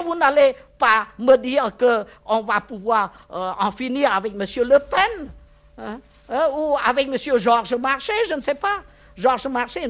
[0.05, 4.41] Vous n'allez pas me dire qu'on va pouvoir euh, en finir avec M.
[4.41, 5.31] Le Pen
[5.79, 5.99] hein,
[6.29, 7.39] hein, ou avec M.
[7.39, 8.83] Georges Marchais, je ne sais pas.
[9.17, 9.89] Georges Marchais,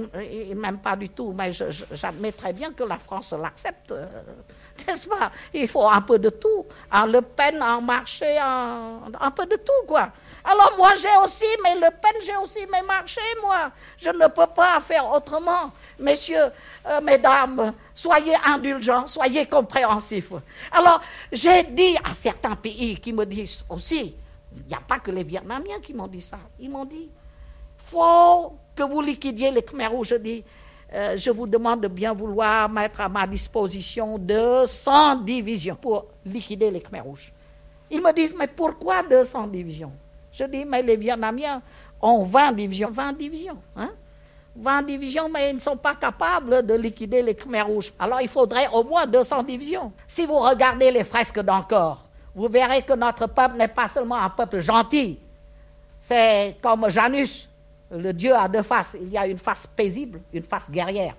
[0.54, 3.92] même pas du tout, mais j'admets très bien que la France l'accepte.
[3.92, 4.06] Euh,
[4.86, 5.30] n'est-ce pas?
[5.54, 6.66] Il faut un peu de tout.
[6.90, 10.10] En Le Pen, en Marché, un peu de tout, quoi.
[10.44, 13.70] Alors moi, j'ai aussi, mais Le Pen, j'ai aussi mes marchés, moi.
[13.96, 15.70] Je ne peux pas faire autrement.
[15.98, 16.50] Messieurs,
[16.86, 20.32] euh, mesdames, soyez indulgents, soyez compréhensifs.
[20.72, 24.16] Alors, j'ai dit à certains pays qui me disent aussi,
[24.54, 27.08] il n'y a pas que les Vietnamiens qui m'ont dit ça, ils m'ont dit,
[27.78, 30.08] faut que vous liquidiez les Khmer Rouges.
[30.08, 30.44] Je dis,
[31.16, 36.80] je vous demande de bien vouloir mettre à ma disposition 200 divisions pour liquider les
[36.80, 37.32] Khmer Rouges.
[37.90, 39.92] Ils me disent, mais pourquoi 200 divisions?
[40.32, 41.60] Je dis, mais les Vietnamiens
[42.00, 42.90] ont 20 divisions.
[42.90, 43.90] 20 divisions, hein?
[44.54, 47.92] 20 divisions, mais ils ne sont pas capables de liquider les Khmer Rouges.
[47.98, 49.92] Alors il faudrait au moins 200 divisions.
[50.06, 52.04] Si vous regardez les fresques d'encore,
[52.34, 55.18] vous verrez que notre peuple n'est pas seulement un peuple gentil.
[55.98, 57.48] C'est comme Janus,
[57.92, 58.96] le Dieu a deux faces.
[59.00, 61.14] Il y a une face paisible, une face guerrière.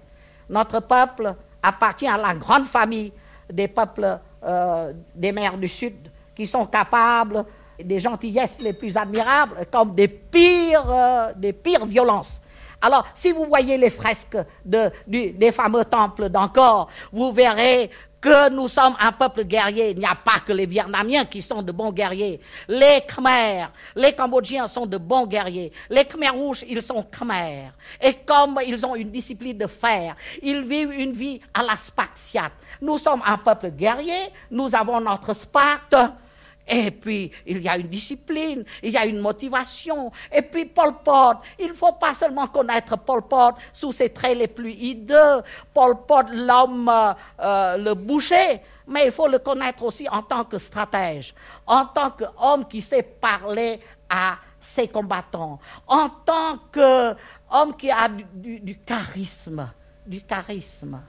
[0.50, 3.12] Notre peuple appartient à la grande famille
[3.52, 5.96] des peuples euh, des mers du Sud
[6.36, 7.46] qui sont capables
[7.84, 11.32] des gentillesses les plus admirables comme des pires, euh,
[11.88, 12.42] violences.
[12.82, 17.90] Alors, si vous voyez les fresques des fameux temples d'Angkor, vous verrez
[18.24, 19.90] que nous sommes un peuple guerrier.
[19.90, 22.40] Il n'y a pas que les Vietnamiens qui sont de bons guerriers.
[22.70, 25.74] Les Khmers, les Cambodgiens sont de bons guerriers.
[25.90, 27.74] Les Khmers rouges, ils sont Khmers.
[28.02, 32.54] Et comme ils ont une discipline de fer, ils vivent une vie à la Spartiate.
[32.82, 35.96] Nous sommes un peuple guerrier, nous avons notre Sparte.
[36.67, 40.12] Et puis, il y a une discipline, il y a une motivation.
[40.32, 44.38] Et puis, Paul Pot, il ne faut pas seulement connaître Paul Pot sous ses traits
[44.38, 45.41] les plus hideux,
[45.73, 46.89] Paul Pot, l'homme,
[47.41, 51.34] euh, le boucher, mais il faut le connaître aussi en tant que stratège,
[51.67, 58.80] en tant qu'homme qui sait parler à ses combattants, en tant qu'homme qui a du
[58.86, 59.69] charisme,
[60.06, 61.02] du charisme.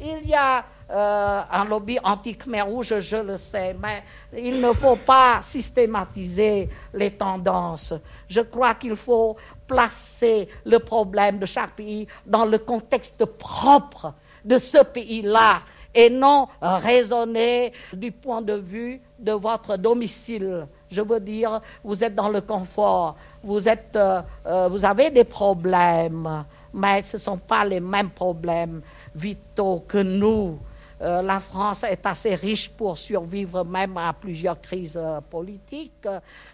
[0.00, 4.02] Il y a euh, un lobby anti-Khmer rouge, je le sais, mais
[4.38, 7.94] il ne faut pas systématiser les tendances.
[8.28, 14.12] Je crois qu'il faut placer le problème de chaque pays dans le contexte propre
[14.44, 15.62] de ce pays-là
[15.94, 20.66] et non raisonner du point de vue de votre domicile.
[20.90, 25.24] Je veux dire, vous êtes dans le confort, vous, êtes, euh, euh, vous avez des
[25.24, 28.82] problèmes, mais ce ne sont pas les mêmes problèmes
[29.14, 30.58] vitaux que nous.
[31.02, 36.06] Euh, la France est assez riche pour survivre même à plusieurs crises euh, politiques,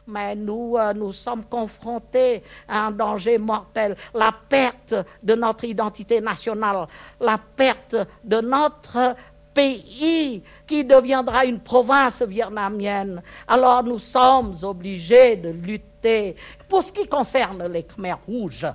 [0.07, 6.23] mais nous, euh, nous sommes confrontés à un danger mortel, la perte de notre identité
[6.23, 6.87] nationale,
[7.21, 9.15] la perte de notre
[9.53, 13.23] pays qui deviendra une province vietnamienne.
[13.47, 16.37] Alors nous sommes obligés de lutter.
[16.69, 18.67] Pour ce qui concerne les Khmer rouges,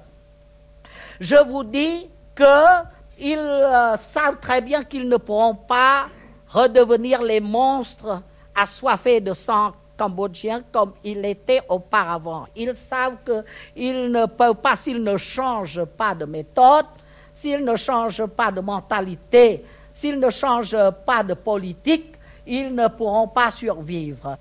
[1.20, 2.44] je vous dis que
[3.20, 6.08] ils euh, savent très bien qu'ils ne pourront pas
[6.48, 8.22] redevenir les monstres
[8.56, 12.48] assoiffés de sang cambodgien comme ils étaient auparavant.
[12.56, 16.86] Ils savent qu'ils ne peuvent pas, s'ils ne changent pas de méthode,
[17.34, 23.28] s'ils ne changent pas de mentalité, s'ils ne changent pas de politique, ils ne pourront
[23.28, 24.38] pas survivre.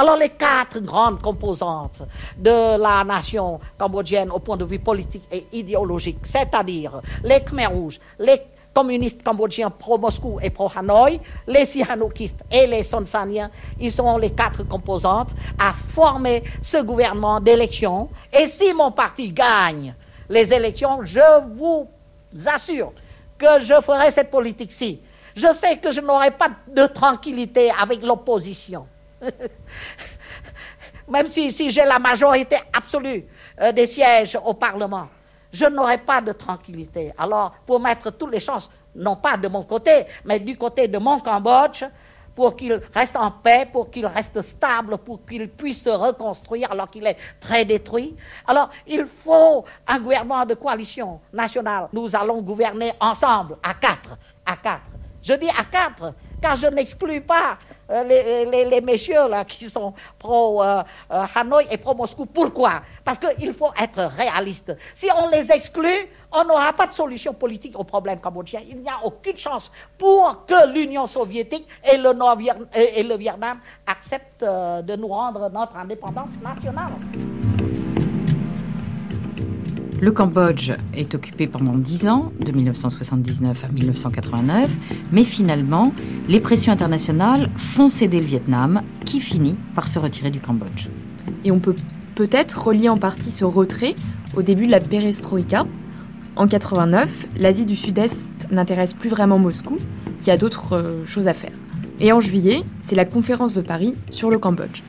[0.00, 2.02] Alors les quatre grandes composantes
[2.36, 7.98] de la nation cambodgienne au point de vue politique et idéologique, c'est-à-dire les Khmer rouges,
[8.20, 8.40] les
[8.72, 15.30] communistes cambodgiens pro-Moscou et pro-Hanoï, les Sihanoukistes et les Sonsaniens, ils sont les quatre composantes
[15.58, 18.08] à former ce gouvernement d'élection.
[18.32, 19.96] Et si mon parti gagne
[20.28, 21.88] les élections, je vous
[22.46, 22.92] assure
[23.36, 25.00] que je ferai cette politique-ci.
[25.34, 28.86] Je sais que je n'aurai pas de tranquillité avec l'opposition.
[31.08, 33.24] Même si, si j'ai la majorité absolue
[33.60, 35.08] euh, des sièges au Parlement,
[35.52, 37.12] je n'aurai pas de tranquillité.
[37.16, 40.98] Alors, pour mettre toutes les chances, non pas de mon côté, mais du côté de
[40.98, 41.84] mon Cambodge,
[42.34, 46.88] pour qu'il reste en paix, pour qu'il reste stable, pour qu'il puisse se reconstruire alors
[46.88, 48.14] qu'il est très détruit.
[48.46, 51.88] Alors, il faut un gouvernement de coalition nationale.
[51.92, 54.90] Nous allons gouverner ensemble, à quatre, à quatre.
[55.20, 57.58] Je dis à quatre, car je n'exclus pas
[57.90, 62.26] euh, les, messieurs là, qui sont pro euh, euh, Hanoï et pro Moscou.
[62.26, 62.82] Pourquoi?
[63.02, 64.76] Parce qu'il faut être réaliste.
[64.94, 68.60] Si on les exclut, on n'aura pas de solution politique au problème cambodgien.
[68.68, 72.10] Il n'y a aucune chance pour que l'Union soviétique et le,
[72.98, 76.92] et le Vietnam acceptent de nous rendre notre indépendance nationale.
[80.00, 84.78] Le Cambodge est occupé pendant 10 ans, de 1979 à 1989,
[85.10, 85.92] mais finalement,
[86.28, 90.86] les pressions internationales font céder le Vietnam, qui finit par se retirer du Cambodge.
[91.44, 91.74] Et on peut
[92.14, 93.96] peut-être relier en partie ce retrait
[94.36, 95.66] au début de la perestroïka.
[96.36, 99.78] En 89, l'Asie du Sud-Est n'intéresse plus vraiment Moscou,
[100.20, 101.52] qui a d'autres euh, choses à faire.
[101.98, 104.82] Et en juillet, c'est la conférence de Paris sur le Cambodge.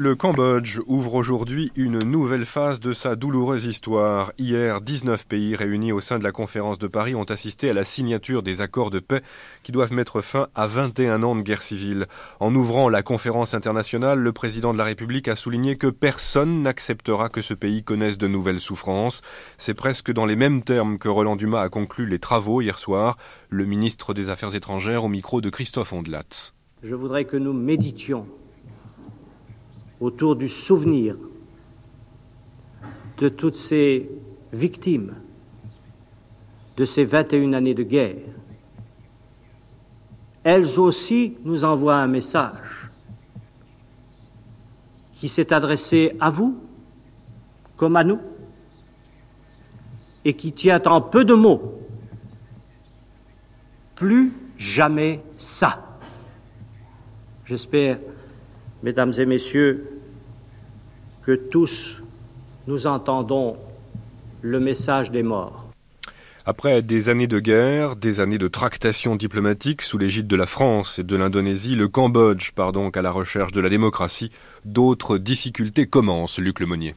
[0.00, 4.30] Le Cambodge ouvre aujourd'hui une nouvelle phase de sa douloureuse histoire.
[4.38, 7.84] Hier, 19 pays réunis au sein de la conférence de Paris ont assisté à la
[7.84, 9.22] signature des accords de paix
[9.64, 12.06] qui doivent mettre fin à 21 ans de guerre civile.
[12.38, 17.28] En ouvrant la conférence internationale, le président de la République a souligné que personne n'acceptera
[17.28, 19.20] que ce pays connaisse de nouvelles souffrances.
[19.56, 23.18] C'est presque dans les mêmes termes que Roland Dumas a conclu les travaux hier soir,
[23.50, 26.52] le ministre des Affaires étrangères au micro de Christophe Ondelat.
[26.84, 28.28] Je voudrais que nous méditions
[30.00, 31.16] autour du souvenir
[33.18, 34.08] de toutes ces
[34.52, 35.14] victimes
[36.76, 38.22] de ces 21 années de guerre.
[40.44, 42.90] Elles aussi nous envoient un message
[45.14, 46.56] qui s'est adressé à vous
[47.76, 48.20] comme à nous
[50.24, 51.80] et qui tient en peu de mots
[53.96, 55.98] plus jamais ça.
[57.44, 57.98] J'espère
[58.84, 59.88] Mesdames et Messieurs,
[61.22, 62.00] que tous
[62.68, 63.56] nous entendons
[64.40, 65.68] le message des morts.
[66.46, 71.00] Après des années de guerre, des années de tractations diplomatiques sous l'égide de la France
[71.00, 74.30] et de l'Indonésie, le Cambodge part donc à la recherche de la démocratie.
[74.64, 76.94] D'autres difficultés commencent, Luc Lemonnier.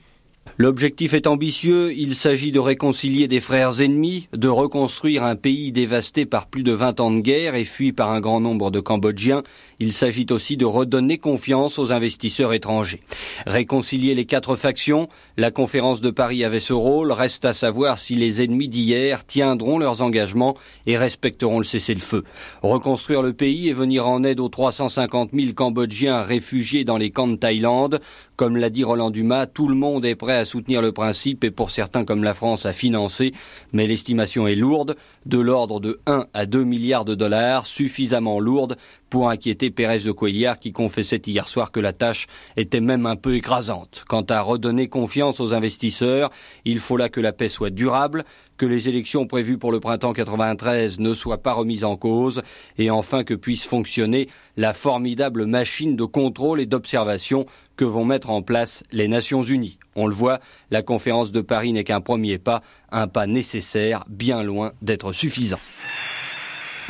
[0.58, 6.26] L'objectif est ambitieux, il s'agit de réconcilier des frères ennemis, de reconstruire un pays dévasté
[6.26, 9.44] par plus de 20 ans de guerre et fui par un grand nombre de Cambodgiens.
[9.82, 13.02] Il s'agit aussi de redonner confiance aux investisseurs étrangers.
[13.48, 18.14] Réconcilier les quatre factions, la conférence de Paris avait ce rôle, reste à savoir si
[18.14, 22.24] les ennemis d'hier tiendront leurs engagements et respecteront le cessez-le-feu.
[22.62, 27.28] Reconstruire le pays et venir en aide aux 350 000 Cambodgiens réfugiés dans les camps
[27.28, 28.02] de Thaïlande,
[28.36, 31.52] comme l'a dit Roland Dumas, tout le monde est prêt à soutenir le principe et
[31.52, 33.34] pour certains comme la France à financer,
[33.74, 38.78] mais l'estimation est lourde, de l'ordre de 1 à 2 milliards de dollars, suffisamment lourde
[39.12, 43.18] pour inquiéter Pérez de Cuellar qui confessait hier soir que la tâche était même un
[43.18, 44.06] peu écrasante.
[44.08, 46.32] Quant à redonner confiance aux investisseurs,
[46.66, 48.24] il faut là que la paix soit durable,
[48.56, 52.42] que les élections prévues pour le printemps 93 ne soient pas remises en cause,
[52.78, 57.46] et enfin que puisse fonctionner la formidable machine de contrôle et d'observation
[57.76, 59.78] que vont mettre en place les Nations Unies.
[59.96, 64.42] On le voit, la conférence de Paris n'est qu'un premier pas, un pas nécessaire, bien
[64.42, 65.60] loin d'être suffisant.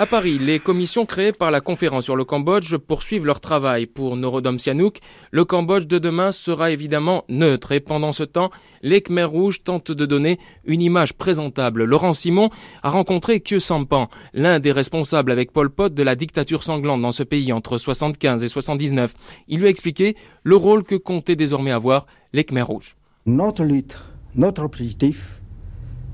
[0.01, 3.85] À Paris, les commissions créées par la conférence sur le Cambodge poursuivent leur travail.
[3.85, 4.97] Pour Norodom Sihanouk,
[5.29, 8.49] le Cambodge de demain sera évidemment neutre et pendant ce temps,
[8.81, 11.83] les Khmers rouges tentent de donner une image présentable.
[11.83, 12.49] Laurent Simon
[12.81, 17.11] a rencontré Kyo Sampan, l'un des responsables avec Pol Pot de la dictature sanglante dans
[17.11, 19.13] ce pays entre 75 et 79.
[19.49, 22.95] Il lui a expliqué le rôle que comptaient désormais avoir les Khmers rouges.
[23.27, 23.95] Notre lutte,
[24.33, 25.39] notre objectif,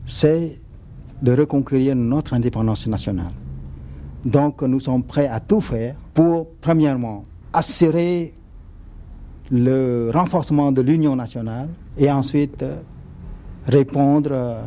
[0.06, 0.60] c'est
[1.22, 3.32] de reconquérir notre indépendance nationale.
[4.28, 7.24] Donc nous sommes prêts à tout faire pour, premièrement,
[7.54, 8.34] assurer
[9.50, 12.76] le renforcement de l'union nationale et ensuite euh,
[13.66, 14.62] répondre euh,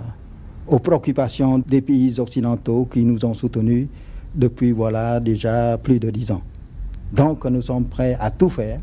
[0.66, 3.88] aux préoccupations des pays occidentaux qui nous ont soutenus
[4.34, 6.40] depuis voilà déjà plus de dix ans.
[7.12, 8.78] Donc nous sommes prêts à tout faire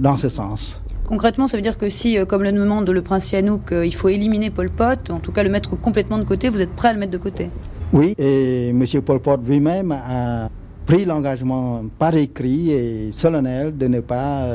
[0.00, 0.82] dans ce sens.
[1.04, 4.50] Concrètement, ça veut dire que si, comme le demande le prince Sihanouk, il faut éliminer
[4.50, 6.98] Pol Pot, en tout cas le mettre complètement de côté, vous êtes prêt à le
[6.98, 7.48] mettre de côté?
[7.92, 8.84] Oui, et M.
[9.04, 10.48] Pol Pot lui-même a
[10.84, 14.46] pris l'engagement par écrit et solennel de ne pas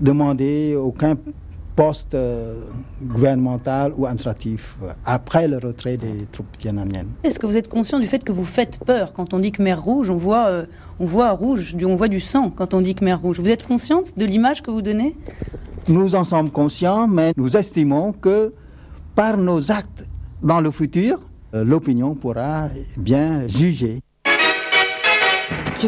[0.00, 1.16] demander aucun
[1.74, 2.16] poste
[3.02, 7.10] gouvernemental ou administratif après le retrait des troupes vietnamiennes.
[7.24, 9.74] Est-ce que vous êtes conscient du fait que vous faites peur quand on dit Khmer
[9.74, 10.66] Rouge On voit, euh,
[11.00, 13.40] on voit rouge, on voit du sang quand on dit Khmer Rouge?
[13.40, 15.16] Vous êtes consciente de l'image que vous donnez?
[15.88, 18.52] Nous en sommes conscients, mais nous estimons que
[19.14, 20.06] par nos actes
[20.42, 24.00] dans le futur, euh, l'opinion pourra bien juger.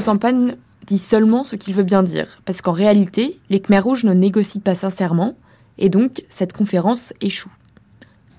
[0.01, 0.49] Sampan
[0.87, 4.61] dit seulement ce qu'il veut bien dire, parce qu'en réalité, les Khmer Rouges ne négocient
[4.61, 5.35] pas sincèrement,
[5.79, 7.51] et donc cette conférence échoue.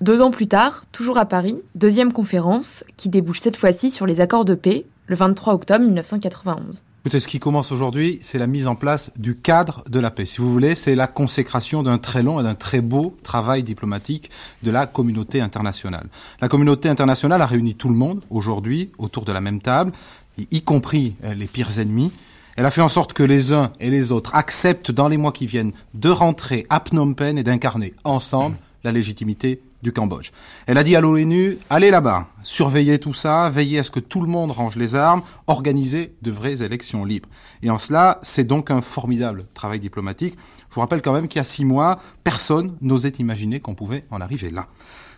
[0.00, 4.20] Deux ans plus tard, toujours à Paris, deuxième conférence qui débouche cette fois-ci sur les
[4.20, 6.82] accords de paix le 23 octobre 1991.
[7.08, 10.26] Écoutez, ce qui commence aujourd'hui, c'est la mise en place du cadre de la paix.
[10.26, 14.30] Si vous voulez, c'est la consécration d'un très long et d'un très beau travail diplomatique
[14.62, 16.08] de la communauté internationale.
[16.42, 19.92] La communauté internationale a réuni tout le monde aujourd'hui autour de la même table,
[20.36, 22.12] y compris les pires ennemis,
[22.56, 25.32] elle a fait en sorte que les uns et les autres acceptent dans les mois
[25.32, 30.30] qui viennent de rentrer à Phnom Penh et d'incarner ensemble la légitimité du Cambodge.
[30.66, 34.20] Elle a dit à l'ONU, allez là-bas, surveillez tout ça, veillez à ce que tout
[34.20, 37.28] le monde range les armes, organisez de vraies élections libres.
[37.62, 40.34] Et en cela, c'est donc un formidable travail diplomatique.
[40.70, 44.04] Je vous rappelle quand même qu'il y a six mois, personne n'osait imaginer qu'on pouvait
[44.10, 44.66] en arriver là.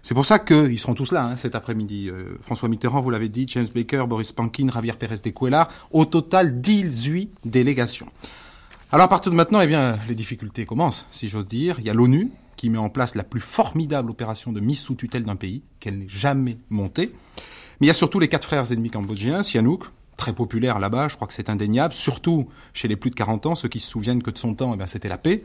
[0.02, 2.08] C'est pour ça qu'ils seront tous là hein, cet après-midi.
[2.08, 6.06] Euh, François Mitterrand, vous l'avez dit, James Baker, Boris Pankin, Javier Pérez de Cuellar, au
[6.06, 8.06] total 18 délégations.
[8.92, 11.76] Alors à partir de maintenant, eh bien, les difficultés commencent, si j'ose dire.
[11.78, 12.30] Il y a l'ONU
[12.60, 15.98] qui met en place la plus formidable opération de mise sous tutelle d'un pays qu'elle
[15.98, 17.14] n'ait jamais montée.
[17.80, 19.84] Mais il y a surtout les quatre frères ennemis cambodgiens, Sihanouk,
[20.18, 23.54] très populaire là-bas, je crois que c'est indéniable, surtout chez les plus de 40 ans,
[23.54, 25.42] ceux qui se souviennent que de son temps, eh bien, c'était la paix.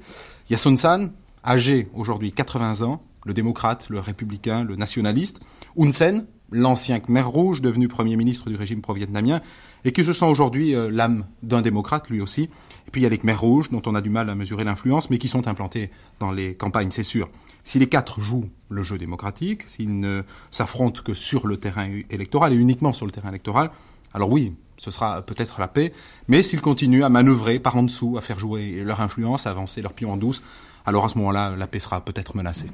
[0.50, 1.14] Il y a Son San,
[1.46, 5.40] âgé aujourd'hui 80 ans, le démocrate, le républicain, le nationaliste,
[5.78, 9.42] Hun Sen, l'ancien Khmer Rouge, devenu Premier ministre du régime pro-vietnamien,
[9.84, 12.44] et qui se sent aujourd'hui euh, l'âme d'un démocrate, lui aussi.
[12.88, 14.64] Et puis il y a les Khmer Rouges, dont on a du mal à mesurer
[14.64, 17.30] l'influence, mais qui sont implantés dans les campagnes, c'est sûr.
[17.64, 22.54] Si les quatre jouent le jeu démocratique, s'ils ne s'affrontent que sur le terrain électoral,
[22.54, 23.72] et uniquement sur le terrain électoral,
[24.14, 25.94] alors oui, ce sera peut-être la paix,
[26.28, 29.82] mais s'ils continuent à manœuvrer par en dessous, à faire jouer leur influence, à avancer
[29.82, 30.42] leur pion en douce,
[30.86, 32.70] alors à ce moment-là, la paix sera peut-être menacée.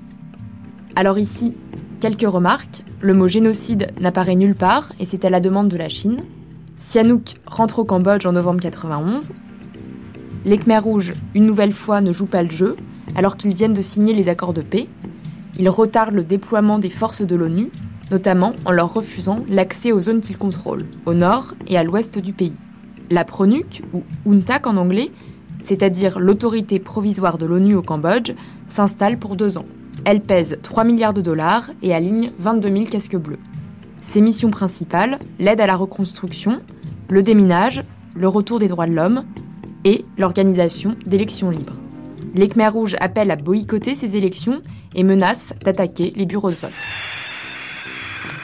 [0.96, 1.56] Alors ici,
[2.02, 2.84] quelques remarques.
[3.00, 6.24] Le mot génocide n'apparaît nulle part et c'est à la demande de la Chine.
[6.80, 9.32] Sihanouk rentre au Cambodge en novembre 91.
[10.44, 12.76] Les Khmer Rouges, une nouvelle fois, ne jouent pas le jeu
[13.16, 14.88] alors qu'ils viennent de signer les accords de paix.
[15.60, 17.70] Ils retardent le déploiement des forces de l'ONU,
[18.10, 22.34] notamment en leur refusant l'accès aux zones qu'ils contrôlent, au nord et à l'ouest du
[22.34, 22.56] pays.
[23.12, 25.12] La PRONUC, ou UNTAC en anglais,
[25.64, 28.32] c'est-à-dire l'autorité provisoire de l'ONU au Cambodge,
[28.68, 29.66] s'installe pour deux ans.
[30.04, 33.38] Elle pèse 3 milliards de dollars et aligne 22 000 casques bleus.
[34.02, 36.62] Ses missions principales, l'aide à la reconstruction,
[37.08, 37.84] le déminage,
[38.16, 39.26] le retour des droits de l'homme
[39.86, 41.76] et l'organisation d'élections libres.
[42.34, 44.64] Les Khmer rouges appellent à boycotter ces élections
[44.96, 46.72] et menacent d'attaquer les bureaux de vote.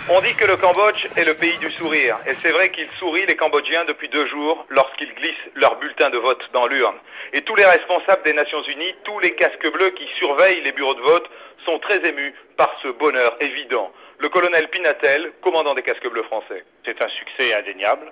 [0.10, 2.18] On dit que le Cambodge est le pays du sourire.
[2.26, 6.18] Et c'est vrai qu'ils sourient, les Cambodgiens, depuis deux jours, lorsqu'ils glissent leur bulletin de
[6.18, 6.96] vote dans l'urne.
[7.34, 10.94] Et tous les responsables des Nations Unies, tous les casques bleus qui surveillent les bureaux
[10.94, 11.30] de vote,
[11.68, 13.92] sont très émus par ce bonheur évident.
[14.20, 16.64] Le colonel Pinatel, commandant des casques bleus français.
[16.86, 18.12] C'est un succès indéniable.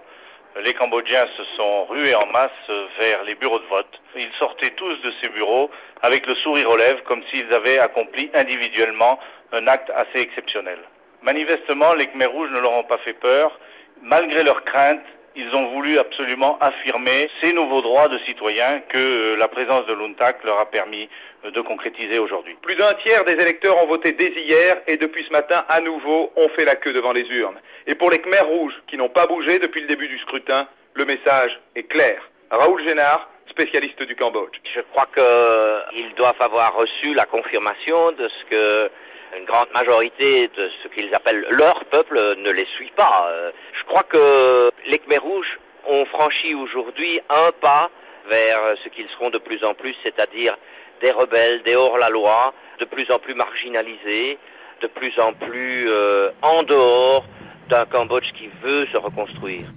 [0.64, 2.52] Les Cambodgiens se sont rués en masse
[3.00, 4.00] vers les bureaux de vote.
[4.16, 5.70] Ils sortaient tous de ces bureaux
[6.02, 9.20] avec le sourire aux lèvres, comme s'ils avaient accompli individuellement
[9.52, 10.80] un acte assez exceptionnel.
[11.22, 13.58] Manifestement, les Khmer rouges ne leur ont pas fait peur.
[14.02, 15.02] Malgré leurs craintes,
[15.36, 19.94] ils ont voulu absolument affirmer ces nouveaux droits de citoyens que euh, la présence de
[19.94, 21.10] l'UNTAC leur a permis
[21.52, 22.56] de concrétiser aujourd'hui.
[22.62, 26.32] Plus d'un tiers des électeurs ont voté dès hier et depuis ce matin, à nouveau,
[26.36, 27.60] ont fait la queue devant les urnes.
[27.88, 31.06] Et pour les Khmer rouges qui n'ont pas bougé depuis le début du scrutin, le
[31.06, 32.22] message est clair.
[32.50, 34.58] Raoul Génard, spécialiste du Cambodge.
[34.74, 38.92] Je crois qu'ils doivent avoir reçu la confirmation de ce que
[39.38, 43.28] une grande majorité de ce qu'ils appellent leur peuple ne les suit pas.
[43.30, 47.90] Euh, je crois que les Khmer rouges ont franchi aujourd'hui un pas
[48.30, 50.56] vers ce qu'ils seront de plus en plus, c'est-à-dire
[51.02, 54.38] des rebelles, des hors-la-loi, de plus en plus marginalisés,
[54.82, 57.26] de plus en plus euh, en dehors
[57.70, 59.72] d'un Cambodge qui veut se reconstruire.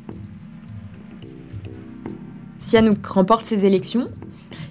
[2.59, 4.09] Sihanouk remporte ses élections.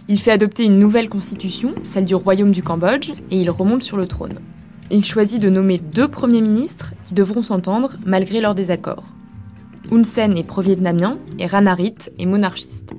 [0.07, 3.97] Il fait adopter une nouvelle constitution, celle du royaume du Cambodge, et il remonte sur
[3.97, 4.39] le trône
[4.89, 9.03] il choisit de nommer deux premiers ministres qui devront s'entendre malgré leurs désaccords.
[9.91, 12.93] Hun Sen est pro-vietnamien et Ranarit est monarchiste.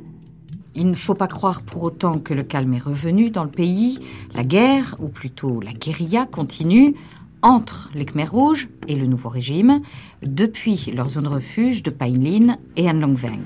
[0.80, 3.98] Il ne faut pas croire pour autant que le calme est revenu dans le pays.
[4.32, 6.94] La guerre, ou plutôt la guérilla, continue
[7.42, 9.80] entre les Khmers rouges et le nouveau régime
[10.22, 13.42] depuis leur zone refuge de Painlin et Anlongveng.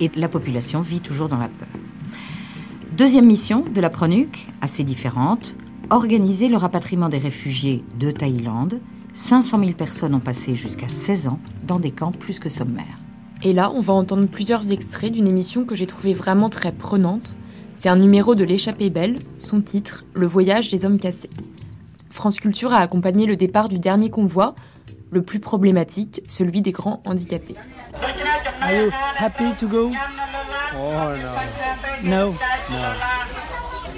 [0.00, 1.68] Et la population vit toujours dans la peur.
[2.94, 5.56] Deuxième mission de la PRONUC, assez différente,
[5.88, 8.80] organiser le rapatriement des réfugiés de Thaïlande.
[9.14, 12.98] 500 000 personnes ont passé jusqu'à 16 ans dans des camps plus que sommaires.
[13.46, 17.36] Et là, on va entendre plusieurs extraits d'une émission que j'ai trouvée vraiment très prenante.
[17.78, 21.30] C'est un numéro de l'échappée belle, son titre, Le voyage des hommes cassés.
[22.10, 24.56] France Culture a accompagné le départ du dernier convoi,
[25.12, 27.54] le plus problématique, celui des grands handicapés.
[28.60, 29.92] Are you happy to go?
[30.76, 31.14] Oh
[32.02, 32.10] no.
[32.10, 32.32] No?
[32.32, 32.94] No.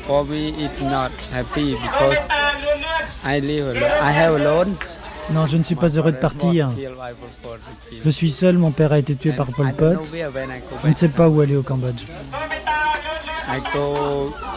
[0.03, 2.19] For me, it's not happy because
[3.25, 3.93] I live alone.
[4.03, 4.77] I have alone.
[5.33, 6.71] Non, je ne suis pas heureux de partir.
[8.05, 9.97] Je suis seul, mon père a été tué par Pol Pot.
[10.85, 12.03] Je ne sais pas où aller au Cambodge.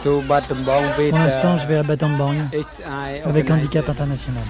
[0.04, 2.36] Pour l'instant, je vais à Battambang
[3.24, 3.88] avec Handicap.
[3.88, 4.42] International.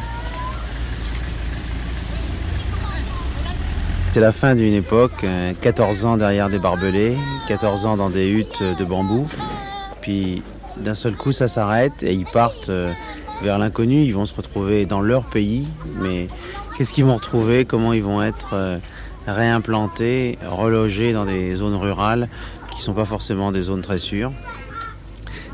[4.06, 7.16] C'était la fin d'une époque, euh, 14 ans derrière des barbelés,
[7.48, 9.26] 14 ans dans des huttes de bambou.
[10.02, 10.42] Puis
[10.76, 12.92] d'un seul coup ça s'arrête et ils partent euh,
[13.42, 15.66] vers l'inconnu, ils vont se retrouver dans leur pays,
[16.00, 16.28] mais
[16.76, 18.78] qu'est-ce qu'ils vont retrouver, comment ils vont être euh,
[19.26, 22.28] réimplantés, relogés dans des zones rurales
[22.70, 24.32] qui ne sont pas forcément des zones très sûres?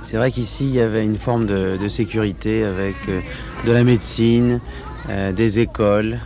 [0.03, 3.21] C'est vrai qu'ici, il y avait une forme de, sécurité avec euh,
[3.65, 4.61] de la médecine,
[5.09, 6.19] euh, des écoles,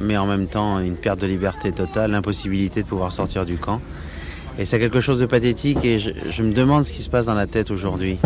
[0.00, 3.80] mais en même temps une perte de liberté totale, l'impossibilité de pouvoir sortir du camp.
[4.58, 7.34] Et c'est quelque chose de pathétique et je me demande ce qui se passe dans
[7.34, 8.18] la tête aujourd'hui.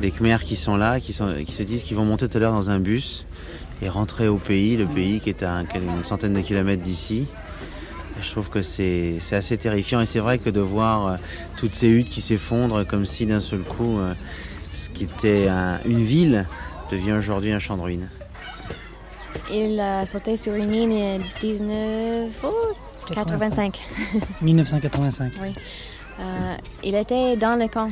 [0.00, 2.40] Des Khmers qui sont là, qui, sont, qui se disent qu'ils vont monter tout à
[2.40, 3.26] l'heure dans un bus
[3.82, 7.26] et rentrer au pays, le pays qui est à un- une centaine de kilomètres d'ici.
[8.20, 11.16] Je trouve que c'est assez terrifiant et c'est vrai que de voir euh,
[11.56, 14.14] toutes ces huttes qui s'effondrent comme si d'un seul coup euh,
[14.72, 16.44] ce qui était un- une ville
[16.90, 18.08] devient aujourd'hui un champ de ruines.
[19.50, 23.80] Il a sauté sur une mine en 1985.
[24.42, 25.32] 1985.
[25.40, 25.52] oui.
[26.20, 27.88] Euh, il était dans le camp.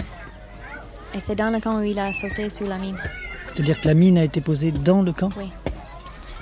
[1.15, 2.97] Et c'est dans le camp où il a sauté sur la mine.
[3.49, 5.31] C'est-à-dire que la mine a été posée dans le camp?
[5.37, 5.51] Oui.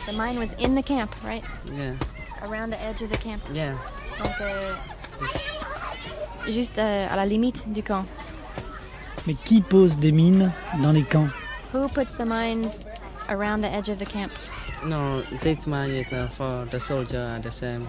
[0.06, 1.42] The mine was in the camp, right?
[1.72, 1.94] Yeah.
[2.42, 3.40] Around the edge of the camp.
[3.54, 3.72] Yeah.
[4.18, 4.74] Donc, euh,
[6.48, 8.04] juste euh, à la limite du camp.
[9.26, 10.50] Mais qui pose des mines
[10.82, 11.28] dans les camps?
[11.72, 12.82] Who puts the mines
[13.28, 14.30] around the edge of the camp?
[14.84, 17.86] No, this mine is uh, for the soldier at the same.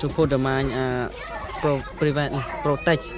[0.00, 1.08] To put the mine, uh,
[1.60, 2.32] pro- prevent,
[2.62, 3.12] protect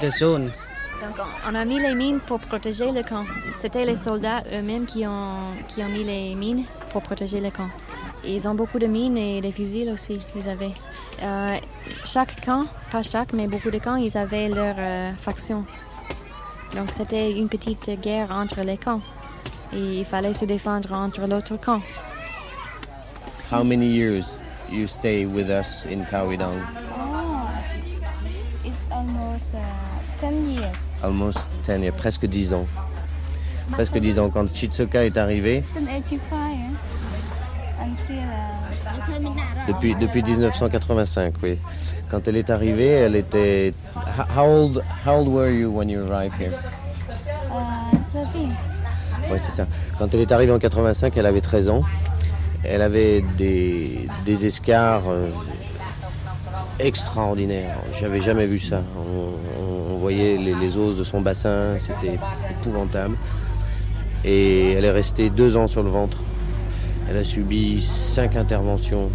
[0.00, 0.66] the zones.
[1.02, 1.16] Donc,
[1.48, 3.24] on- a mis les mines pour protéger le camp.
[3.56, 7.68] C'était les soldats eux-mêmes qui ont, qui ont mis les mines pour protéger le camp.
[8.24, 10.74] Ils ont beaucoup de mines et des fusils aussi, ils avaient.
[11.24, 11.56] Euh,
[12.04, 15.64] chaque camp, pas chaque, mais beaucoup de camps, ils avaient leur euh, faction.
[16.72, 19.00] Donc c'était une petite guerre entre les camps.
[19.74, 21.80] Et il fallait se défendre entre l'autre camp.
[23.50, 24.38] How many years
[24.70, 26.60] you stay with us in Kawidong?
[26.96, 27.48] Oh,
[28.64, 29.58] it's almost uh,
[30.22, 30.72] 10 years.
[31.02, 32.66] Almost 10 years, presque 10 ans.
[33.72, 34.30] Presque 10 ans.
[34.30, 36.22] Quand Chitsuka est arrivée, 1985
[37.82, 38.62] until uh,
[39.66, 41.58] depuis, depuis 1985, oui.
[42.10, 43.74] Quand elle est arrivée, elle était...
[44.36, 46.52] How old, how old were you when you arrived here?
[47.50, 48.52] uh, 13.
[49.30, 49.66] Oui, c'est ça.
[49.98, 51.82] Quand elle est arrivée en 85, elle avait 13 ans.
[52.64, 55.30] Elle avait des, des escarres euh,
[56.78, 57.78] extraordinaires.
[57.98, 58.82] J'avais jamais vu ça.
[58.96, 59.61] On
[60.02, 62.18] voyait les, les os de son bassin, c'était
[62.50, 63.16] épouvantable.
[64.24, 66.18] Et elle est restée deux ans sur le ventre.
[67.08, 69.10] Elle a subi cinq interventions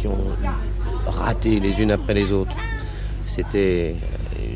[0.00, 0.26] qui ont
[1.06, 2.56] raté les unes après les autres.
[3.26, 3.96] C'était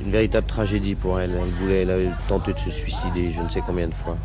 [0.05, 1.33] une véritable tragédie pour elle.
[1.33, 4.17] Elle voulait, elle avait tenté de se suicider je ne sais combien de fois.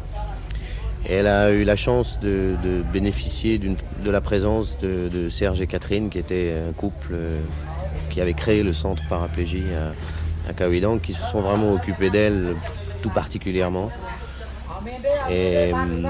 [1.06, 2.56] Et elle a eu la chance de,
[2.94, 7.42] bénéficier de la présence de, Serge et Catherine, qui était un couple euh,
[8.10, 9.66] qui avait créé le centre paraplégie
[10.48, 12.56] à, Kawidang, qui se sont vraiment occupés d'elle
[13.02, 13.90] tout particulièrement.
[15.30, 16.08] Et hum,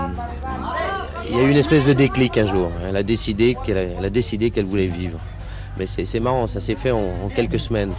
[1.29, 2.71] il y a eu une espèce de déclic un jour.
[2.88, 5.19] Elle a décidé qu'elle a, décidé qu'elle voulait vivre.
[5.77, 7.93] Mais c'est marrant, ça s'est fait en, quelques semaines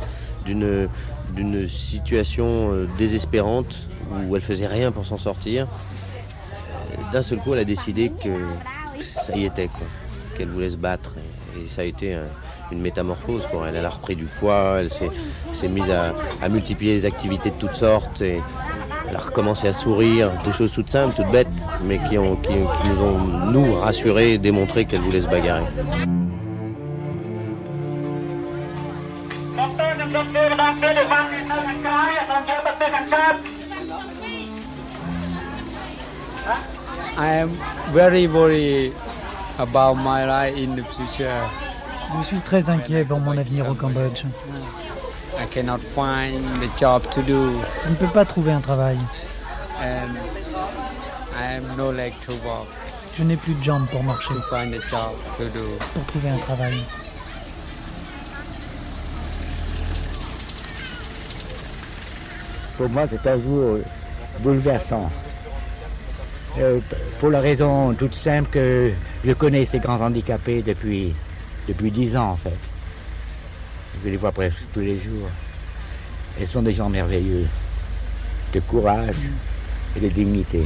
[0.45, 0.89] d'une
[1.35, 3.89] d'une situation euh, désespérante
[4.29, 5.67] où elle faisait rien pour s'en sortir.
[5.67, 9.69] Euh, D'un seul coup, elle a décidé que ça y était,
[10.37, 11.15] qu'elle voulait se battre.
[11.59, 12.17] Et, ça a été
[12.75, 13.85] une métamorphose pour elle.
[13.85, 18.21] A repris du poids, elle s'est mise à, multiplier les activités de toutes sortes.
[18.21, 18.41] Et
[19.09, 21.49] elle a recommencé à sourire, des choses toutes simples, toutes bêtes,
[21.83, 23.19] mais qui, ont, qui nous ont,
[23.53, 25.65] nous, rassurés et démontré qu'elle voulait se bagarrer.
[37.17, 37.51] I am
[37.93, 38.93] very worried
[39.59, 41.49] about my life in the future.
[42.17, 44.25] Je suis très inquiet pour mon avenir au Cambodge.
[45.37, 47.53] I cannot find the job to do.
[47.85, 48.99] Je ne peux pas trouver un travail.
[49.81, 50.17] And
[51.37, 52.69] I have no leg to walk.
[53.17, 54.35] Je n'ai plus de jambes pour marcher.
[54.35, 55.65] To find a job to do.
[55.93, 56.75] Pour trouver un travail.
[62.77, 63.79] Pour moi, c'est un jour
[64.41, 65.11] bouleversant.
[66.59, 66.79] Euh,
[67.19, 68.93] pour la raison toute simple que
[69.25, 71.13] je connais ces grands handicapés depuis
[71.69, 72.59] depuis dix ans en fait.
[74.03, 75.29] Je les vois presque tous les jours.
[76.41, 77.47] Ils sont des gens merveilleux,
[78.53, 79.17] de courage
[79.97, 80.63] et de dignité.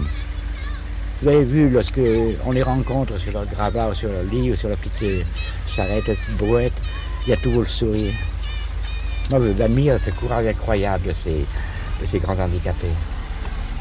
[1.21, 2.01] Vous avez vu, lorsque
[2.47, 5.27] on les rencontre sur leur gravat, ou sur leur lit, ou sur leur petite
[5.67, 6.81] charrette, petite brouette,
[7.27, 8.15] il y a toujours le sourire.
[9.31, 12.87] Moi, j'admire ce courage incroyable de ces, grands handicapés.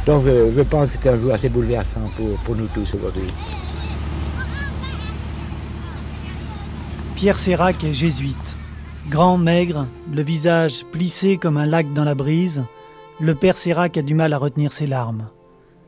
[0.05, 2.11] Donc, je, je pense que c'est un jour assez bouleversant
[2.43, 3.31] pour nous tous aujourd'hui.
[7.17, 8.57] Pierre Sérac est jésuite.
[9.09, 12.63] Grand, maigre, le visage plissé comme un lac dans la brise,
[13.19, 15.25] le père Sérac a du mal à retenir ses larmes.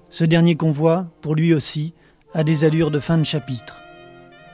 [0.10, 1.94] Ce dernier convoi, pour lui aussi,
[2.34, 3.80] a des allures de fin de chapitre.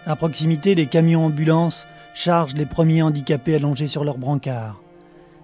[0.05, 4.81] À proximité, les camions ambulances chargent les premiers handicapés allongés sur leurs brancards.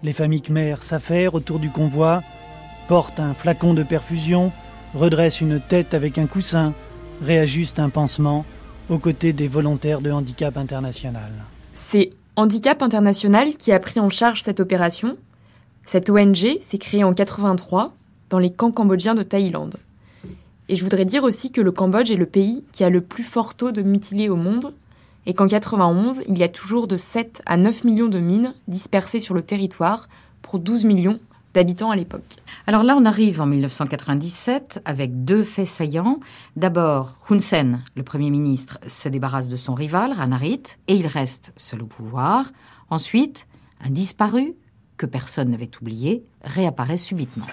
[0.03, 2.23] Les familles khmères s'affairent autour du convoi,
[2.89, 4.51] portent un flacon de perfusion,
[4.93, 6.73] redressent une tête avec un coussin,
[7.21, 8.43] réajustent un pansement
[8.91, 11.31] aux côtés des volontaires de Handicap International.
[11.73, 15.17] C'est Handicap International qui a pris en charge cette opération.
[15.85, 17.93] Cette ONG s'est créée en 83
[18.29, 19.77] dans les camps cambodgiens de Thaïlande.
[20.67, 23.23] Et je voudrais dire aussi que le Cambodge est le pays qui a le plus
[23.23, 24.73] fort taux de mutilés au monde
[25.25, 29.21] et qu'en 91, il y a toujours de 7 à 9 millions de mines dispersées
[29.21, 30.09] sur le territoire
[30.41, 31.19] pour 12 millions
[31.53, 32.37] d'habitants à l'époque.
[32.67, 36.19] Alors là, on arrive en 1997 avec deux faits saillants.
[36.55, 41.53] D'abord, Hun Sen, le Premier ministre, se débarrasse de son rival, Ranarit, et il reste
[41.57, 42.51] seul au pouvoir.
[42.89, 43.47] Ensuite,
[43.83, 44.55] un disparu,
[44.97, 47.47] que personne n'avait oublié, réapparaît subitement.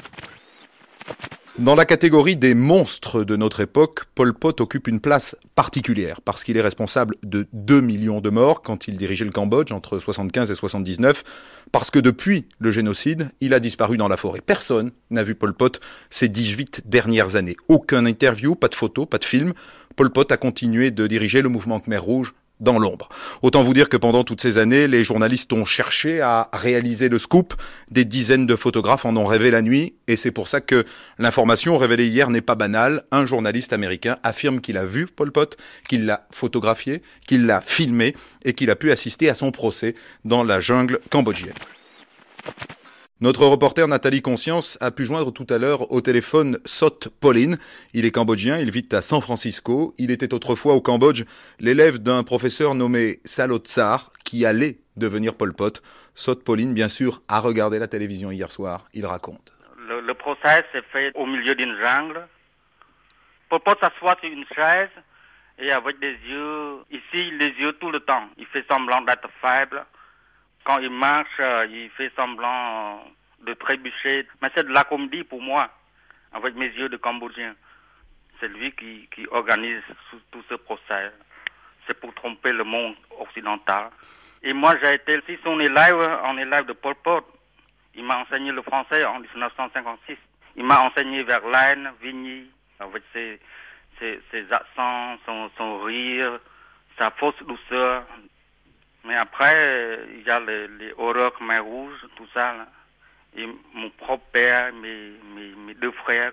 [1.58, 6.44] Dans la catégorie des monstres de notre époque, Pol Pot occupe une place particulière parce
[6.44, 10.52] qu'il est responsable de 2 millions de morts quand il dirigeait le Cambodge entre 75
[10.52, 11.24] et 79,
[11.72, 14.40] parce que depuis le génocide, il a disparu dans la forêt.
[14.40, 15.80] Personne n'a vu Pol Pot
[16.10, 17.56] ces 18 dernières années.
[17.66, 19.52] Aucun interview, pas de photos, pas de film.
[19.96, 23.08] Pol Pot a continué de diriger le mouvement Khmer Rouge dans l'ombre.
[23.42, 27.18] Autant vous dire que pendant toutes ces années, les journalistes ont cherché à réaliser le
[27.18, 27.54] scoop.
[27.90, 30.84] Des dizaines de photographes en ont rêvé la nuit, et c'est pour ça que
[31.18, 33.04] l'information révélée hier n'est pas banale.
[33.10, 35.56] Un journaliste américain affirme qu'il a vu Pol Pot,
[35.88, 39.94] qu'il l'a photographié, qu'il l'a filmé, et qu'il a pu assister à son procès
[40.24, 41.54] dans la jungle cambodgienne.
[43.20, 47.58] Notre reporter Nathalie Conscience a pu joindre tout à l'heure au téléphone Sot Pauline.
[47.92, 49.92] Il est cambodgien, il vit à San Francisco.
[49.98, 51.24] Il était autrefois au Cambodge
[51.58, 55.82] l'élève d'un professeur nommé Salot Tsar qui allait devenir Pol Pot.
[56.14, 58.84] Sot Pauline, bien sûr, a regardé la télévision hier soir.
[58.94, 59.52] Il raconte.
[59.88, 62.24] Le, procès s'est fait au milieu d'une jungle.
[63.48, 64.90] Pol Pot s'assoit sur une chaise
[65.58, 68.28] et avec des yeux, ici, les yeux tout le temps.
[68.36, 69.84] Il fait semblant d'être faible
[70.68, 71.40] quand il marche,
[71.70, 73.02] il fait semblant
[73.40, 74.26] de trébucher.
[74.42, 75.70] Mais c'est de la comédie pour moi,
[76.34, 77.54] avec mes yeux de Cambodgien.
[78.38, 79.80] C'est lui qui, qui organise
[80.30, 81.10] tout ce procès.
[81.86, 83.88] C'est pour tromper le monde occidental.
[84.42, 87.24] Et moi, j'ai été aussi son élève, en élève de Pol Pot.
[87.94, 90.18] Il m'a enseigné le français en 1956.
[90.56, 92.46] Il m'a enseigné Verlaine, Vigny,
[92.78, 93.40] avec ses,
[93.98, 96.38] ses, ses accents, son, son rire,
[96.98, 98.04] sa fausse douceur.
[99.08, 102.52] Mais après, il y a les, les horreurs Khmer Rouge, tout ça.
[102.52, 102.66] Là.
[103.34, 106.32] Et mon propre père, mes, mes, mes, deux frères,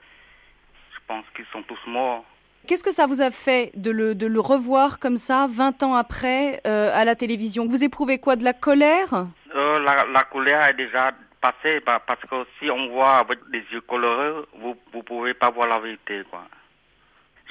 [0.93, 2.25] je pense qu'ils sont tous morts.
[2.67, 5.95] Qu'est-ce que ça vous a fait de le, de le revoir comme ça, 20 ans
[5.95, 7.65] après, euh, à la télévision?
[7.65, 9.27] Vous éprouvez quoi De la colère?
[9.55, 13.63] Euh, la, la, colère est déjà passée, bah, parce que si on voit avec des
[13.71, 16.23] yeux colorés, vous ne pouvez pas voir la vérité.
[16.29, 16.43] Quoi.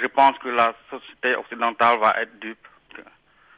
[0.03, 2.67] Je pense que la société occidentale va être dupe.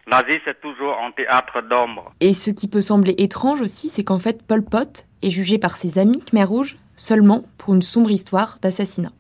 [0.09, 2.13] L'Asie, c'est toujours un théâtre d'ombre.
[2.21, 5.77] Et ce qui peut sembler étrange aussi, c'est qu'en fait, Pol Pot est jugé par
[5.77, 9.11] ses amis Khmer Rouge seulement pour une sombre histoire d'assassinat.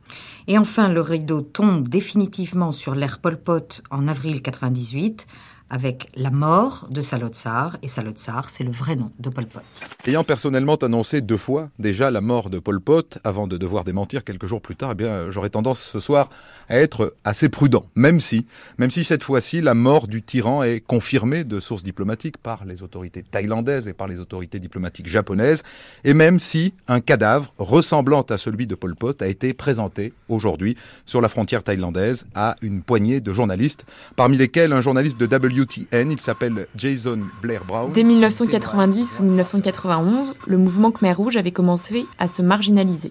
[0.46, 5.26] Et enfin, le rideau tombe définitivement sur l'ère Pol Pot en avril 98,
[5.68, 9.60] avec la mort de Salotsar, et Salotsar, c'est le vrai nom de Pol Pot.
[10.06, 14.22] Ayant personnellement annoncé deux fois déjà la mort de Pol Pot, avant de devoir démentir
[14.22, 16.30] quelques jours plus tard, eh bien, j'aurais tendance ce soir
[16.68, 18.46] à être assez prudent, même si,
[18.78, 22.82] même si cette fois-ci, la mort du tyran est confirmée de sources diplomatiques par les
[22.82, 25.64] autorités thaïlandaises et par les autorités diplomatiques japonaises,
[26.04, 30.76] et même si un cadavre ressemblant à celui de Pol Pot a été présenté aujourd'hui
[31.06, 35.55] sur la frontière thaïlandaise à une poignée de journalistes, parmi lesquels un journaliste de W
[35.92, 37.92] il s'appelle Jason Blair Brown.
[37.92, 43.10] Dès 1990 ou 1991, le mouvement Khmer Rouge avait commencé à se marginaliser.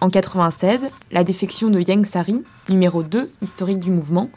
[0.00, 4.30] En 1996, la défection de Yang Sari, numéro 2 historique du mouvement,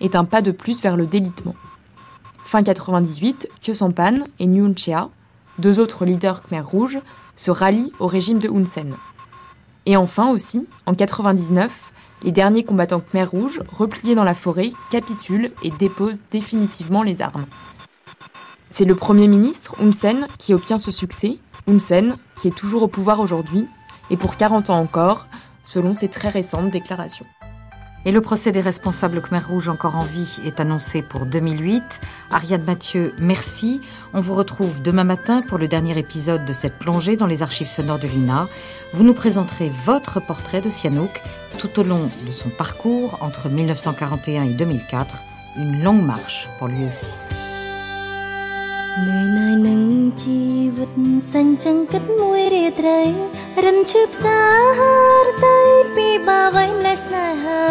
[0.00, 1.54] est un pas de plus vers le délitement.
[2.44, 5.10] Fin 98, Kyo Sampan et Nyun Chea,
[5.58, 6.98] deux autres leaders Khmer Rouge,
[7.36, 8.94] se rallient au régime de Hun Sen.
[9.86, 11.92] Et enfin aussi, en 99,
[12.22, 17.46] les derniers combattants Khmer Rouge, repliés dans la forêt, capitulent et déposent définitivement les armes.
[18.70, 22.82] C'est le Premier ministre, Hun Sen, qui obtient ce succès, Hun Sen, qui est toujours
[22.82, 23.66] au pouvoir aujourd'hui,
[24.10, 25.26] et pour 40 ans encore,
[25.64, 27.26] selon ses très récentes déclarations.
[28.04, 32.00] Et le procès des responsables Khmer Rouge encore en vie est annoncé pour 2008.
[32.30, 33.80] Ariane Mathieu, merci.
[34.12, 37.70] On vous retrouve demain matin pour le dernier épisode de cette plongée dans les archives
[37.70, 38.48] sonores de l'INA.
[38.92, 41.22] Vous nous présenterez votre portrait de Sihanouk
[41.58, 45.22] tout au long de son parcours entre 1941 et 2004.
[45.56, 47.06] Une longue marche pour lui aussi.
[49.00, 49.82] នឿយណាយនឹង
[50.22, 50.38] ជី
[50.76, 50.90] វិត
[51.32, 53.00] សាញ់ចឹងគិតមួយរាត្រី
[53.64, 54.38] រិនឈឺផ្សា
[54.78, 55.56] ហារទៅ
[55.94, 57.62] ពីបាវៃម្លេះស្នេហា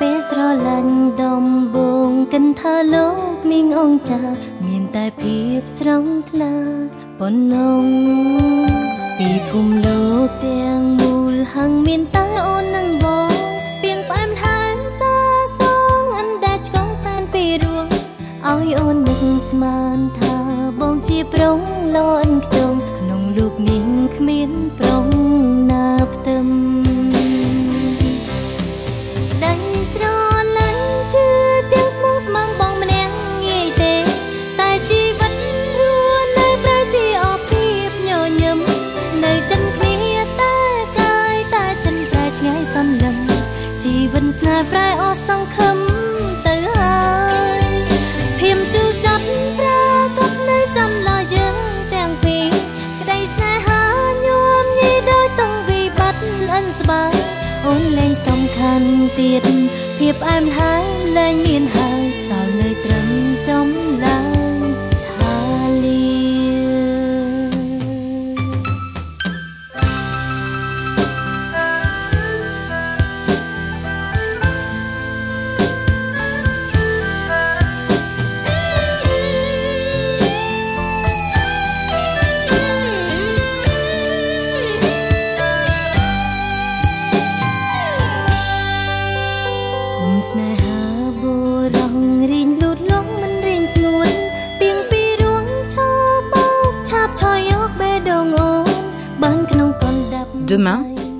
[0.00, 1.44] ពេលស្រឡាញ់ដំ
[1.74, 1.76] ប
[2.08, 4.20] ងកិនថាលោកនាងអងចា
[4.66, 6.54] មានតែភាពស្រងថ្លា
[7.18, 7.84] ប៉ុណ្ណង
[9.18, 12.57] ពីភូមិលោកទាំងមូលហងមានតែអូ
[21.28, 21.60] បងជាប្រុង
[21.96, 24.87] លន់ខ្ចងក្នុងលោកនាងគ្មានប្រុ
[60.08, 60.84] ភាពផ្អែមល្ហែម
[61.16, 61.77] លែងមាន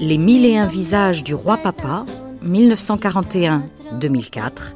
[0.08, 2.06] les mille et un visages du roi papa,
[2.42, 4.74] 1941-2004.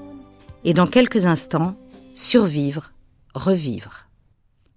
[0.65, 1.75] Et dans quelques instants,
[2.13, 2.93] survivre,
[3.35, 4.09] revivre.